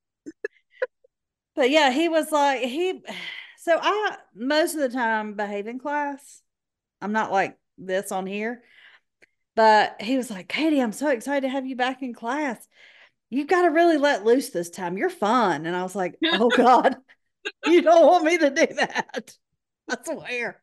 [1.57, 3.03] but yeah, he was like he.
[3.59, 6.43] So I most of the time behave in class.
[7.01, 8.63] I'm not like this on here,
[9.57, 12.67] but he was like, Katie, I'm so excited to have you back in class.
[13.29, 14.97] You've got to really let loose this time.
[14.97, 15.67] You're fun.
[15.67, 16.97] And I was like, oh God,
[17.65, 19.37] you don't want me to do that.
[19.91, 20.63] I swear.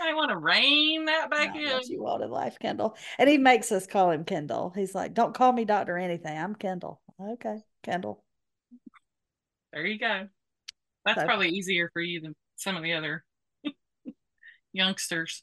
[0.00, 1.70] I want to rein that back in.
[1.70, 2.96] What you want in life, Kendall.
[3.18, 4.72] And he makes us call him Kendall.
[4.74, 6.36] He's like, don't call me doctor anything.
[6.38, 7.00] I'm Kendall.
[7.20, 8.24] Okay, Kendall.
[9.72, 10.28] There you go.
[11.04, 13.24] That's so, probably easier for you than some of the other
[14.72, 15.42] youngsters.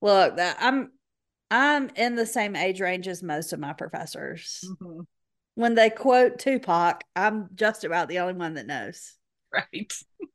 [0.00, 0.92] Look, that I'm
[1.50, 4.64] I'm in the same age range as most of my professors.
[4.64, 5.00] Mm-hmm.
[5.54, 9.14] When they quote Tupac, I'm just about the only one that knows.
[9.52, 9.92] Right.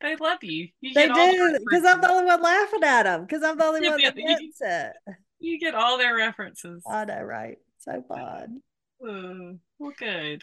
[0.00, 0.68] They love you.
[0.80, 3.22] you they do because I'm the only one laughing at them.
[3.22, 4.92] Because I'm the only one that gets it.
[5.38, 6.82] You get all their references.
[6.88, 7.58] I know, right?
[7.78, 8.62] So fun.
[9.02, 10.42] Oh, well, good.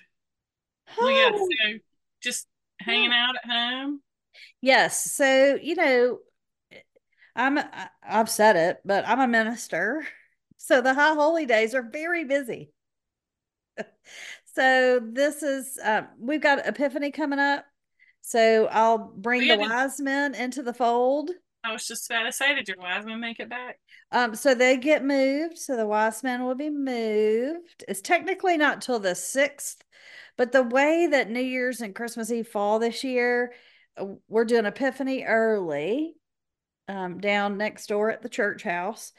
[1.00, 1.32] well, yeah.
[1.32, 1.80] So
[2.22, 2.48] just
[2.80, 4.02] hanging out at home.
[4.62, 5.12] Yes.
[5.12, 6.20] So you know,
[7.36, 7.60] I'm.
[8.08, 10.06] I've said it, but I'm a minister.
[10.58, 12.72] So the high holy days are very busy.
[14.56, 17.66] so this is um, we've got Epiphany coming up
[18.26, 21.30] So I'll bring the wise men into the fold.
[21.64, 23.80] I was just about to say, did your wise men make it back?
[24.12, 25.58] Um, so they get moved.
[25.58, 27.84] So the wise men will be moved.
[27.88, 29.84] It's technically not till the sixth,
[30.38, 33.54] but the way that New Year's and Christmas Eve fall this year,
[33.98, 36.16] uh, we're doing Epiphany early,
[36.88, 39.12] um, down next door at the church house.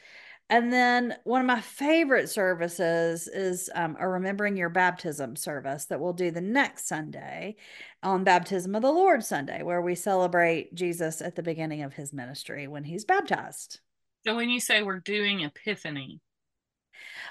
[0.49, 5.99] And then one of my favorite services is um, a Remembering Your Baptism service that
[5.99, 7.55] we'll do the next Sunday
[8.03, 12.13] on Baptism of the Lord Sunday, where we celebrate Jesus at the beginning of his
[12.13, 13.79] ministry when he's baptized.
[14.23, 16.21] So when you say we're doing Epiphany,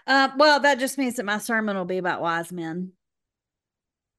[0.08, 2.92] uh, well, that just means that my sermon will be about wise men.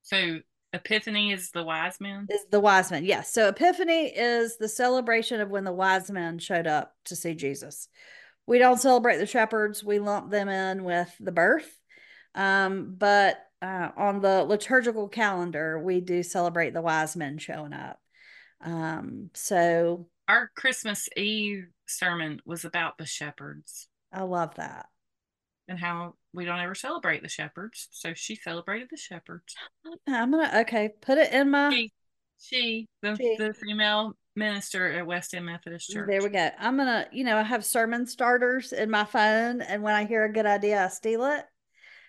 [0.03, 0.39] So
[0.71, 2.27] Epiphany is the wise men?
[2.29, 3.31] Is the wise men, yes.
[3.33, 7.89] So Epiphany is the celebration of when the wise men showed up to see Jesus
[8.47, 9.83] we don't celebrate the shepherds.
[9.83, 11.69] We lump them in with the birth.
[12.33, 17.99] Um, but uh, on the liturgical calendar, we do celebrate the wise men showing up.
[18.61, 23.87] Um, so our Christmas Eve sermon was about the shepherds.
[24.11, 24.87] I love that.
[25.67, 27.87] And how we don't ever celebrate the shepherds.
[27.91, 29.55] So she celebrated the shepherds.
[30.07, 31.93] I'm gonna okay, put it in my she,
[32.39, 33.35] she the, she.
[33.37, 36.07] the female minister at West End Methodist Church.
[36.07, 36.49] There we go.
[36.59, 40.25] I'm gonna, you know, I have sermon starters in my phone, and when I hear
[40.25, 41.45] a good idea, I steal it.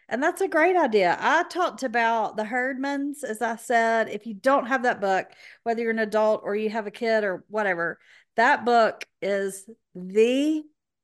[0.08, 1.16] And that's a great idea.
[1.18, 4.08] I talked about the Herdmans, as I said.
[4.08, 5.26] If you don't have that book,
[5.64, 7.98] whether you're an adult or you have a kid or whatever,
[8.36, 10.62] that book is the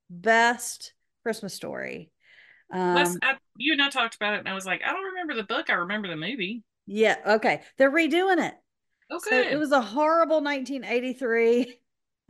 [0.08, 0.92] best
[1.24, 2.12] Christmas story.
[2.72, 5.34] Um, I, you and I talked about it, and I was like, I don't remember
[5.34, 5.68] the book.
[5.68, 6.62] I remember the movie.
[6.86, 7.16] Yeah.
[7.26, 7.62] Okay.
[7.78, 8.54] They're redoing it.
[9.12, 9.30] Okay.
[9.30, 11.78] So it was a horrible 1983,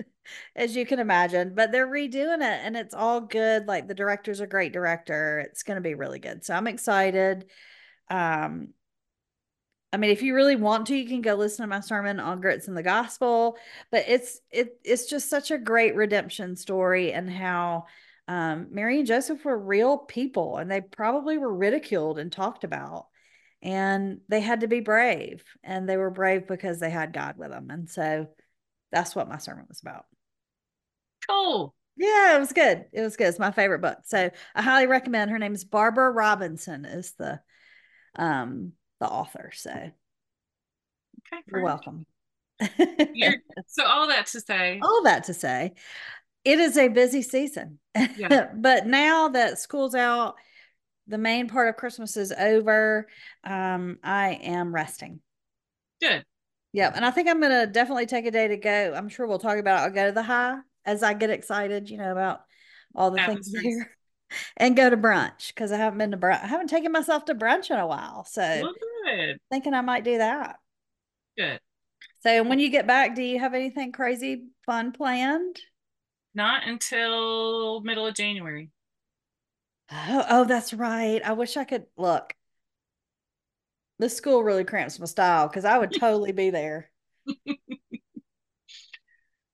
[0.57, 3.67] as you can imagine, but they're redoing it and it's all good.
[3.67, 5.41] Like the director's a great director.
[5.41, 6.45] It's going to be really good.
[6.45, 7.47] So I'm excited.
[8.11, 8.69] Um,
[9.93, 12.41] I mean, if you really want to, you can go listen to my sermon on
[12.41, 13.59] grits and the gospel.
[13.91, 17.87] But it's it it's just such a great redemption story and how
[18.29, 23.09] um, Mary and Joseph were real people and they probably were ridiculed and talked about
[23.63, 27.51] and they had to be brave and they were brave because they had god with
[27.51, 28.27] them and so
[28.91, 30.05] that's what my sermon was about.
[31.27, 31.75] Cool.
[31.97, 32.85] Yeah it was good.
[32.93, 33.29] It was good.
[33.29, 33.99] It's my favorite book.
[34.05, 37.41] So i highly recommend her name is barbara robinson is the
[38.17, 39.93] um the author so okay
[41.49, 42.07] you're welcome.
[43.15, 43.35] You're,
[43.67, 45.73] so all that to say all that to say
[46.45, 47.79] it is a busy season.
[48.17, 48.49] Yeah.
[48.55, 50.37] but now that school's out
[51.07, 53.09] the main part of Christmas is over.
[53.45, 55.21] Um, I am resting.
[56.01, 56.25] Good.
[56.73, 58.95] Yeah, and I think I'm gonna definitely take a day to go.
[58.95, 59.85] I'm sure we'll talk about it.
[59.85, 62.41] I'll go to the high as I get excited, you know, about
[62.95, 63.97] all the things there,
[64.57, 66.43] and go to brunch because I haven't been to brunch.
[66.43, 70.19] I haven't taken myself to brunch in a while, so well, thinking I might do
[70.19, 70.57] that.
[71.37, 71.61] Good.
[72.23, 75.59] So when you get back, do you have anything crazy fun planned?
[76.35, 78.71] Not until middle of January.
[79.93, 81.21] Oh, oh, that's right.
[81.25, 82.35] I wish I could look.
[83.99, 86.91] This school really cramps my style because I would totally be there.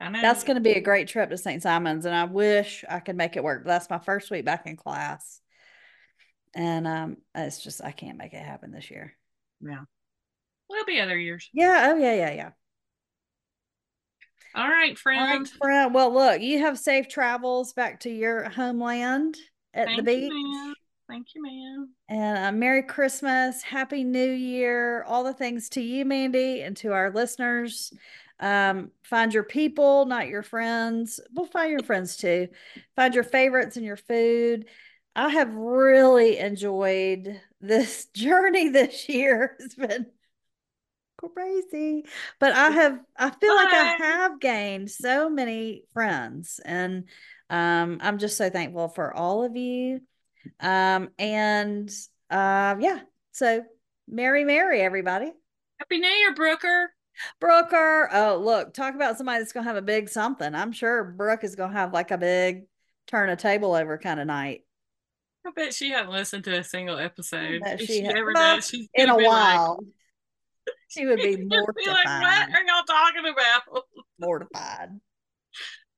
[0.01, 0.23] I know.
[0.23, 1.61] That's going to be a great trip to St.
[1.61, 3.65] Simon's, and I wish I could make it work.
[3.65, 5.41] But that's my first week back in class,
[6.55, 9.15] and um, it's just I can't make it happen this year.
[9.61, 9.81] Yeah,
[10.69, 11.51] well, it'll be other years.
[11.53, 11.91] Yeah.
[11.93, 12.51] Oh, yeah, yeah, yeah.
[14.55, 15.21] All right, friend.
[15.21, 15.93] All right, friend.
[15.93, 19.37] Well, look, you have safe travels back to your homeland
[19.75, 20.33] at Thank the beach.
[20.33, 20.75] You,
[21.09, 21.89] Thank you, ma'am.
[22.11, 26.93] And uh, Merry Christmas, Happy New Year, all the things to you, Mandee, and to
[26.93, 27.93] our listeners.
[28.41, 31.19] Um, find your people, not your friends.
[31.33, 32.49] Well, find your friends too.
[32.95, 34.67] Find your favorites and your food.
[35.17, 39.57] I have really enjoyed this journey this year.
[39.59, 40.07] It's been
[41.17, 42.05] crazy,
[42.39, 43.65] but I have, I feel Bye.
[43.65, 47.05] like I have gained so many friends and
[47.51, 50.01] um, I'm just so thankful for all of you.
[50.61, 51.91] Um, and
[52.31, 53.01] uh, yeah,
[53.33, 53.65] so
[54.07, 55.33] Merry, Merry, everybody.
[55.79, 56.93] Happy New Year, Brooker.
[57.41, 58.09] Brooker.
[58.13, 60.55] Oh, look, talk about somebody that's going to have a big something.
[60.55, 62.65] I'm sure Brooke is going to have like a big
[63.07, 64.63] turn a table over kind of night.
[65.47, 67.63] I bet she hasn't listened to a single episode.
[67.65, 69.79] If she, she ever well, does, she's in a while.
[69.81, 71.85] Like, she would be mortified.
[71.85, 73.85] Be like, what are y'all talking about?
[74.19, 75.01] mortified.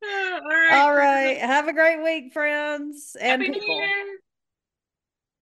[0.05, 0.71] All right.
[0.73, 1.39] All right.
[1.39, 3.81] Have a great week, friends and Happy people.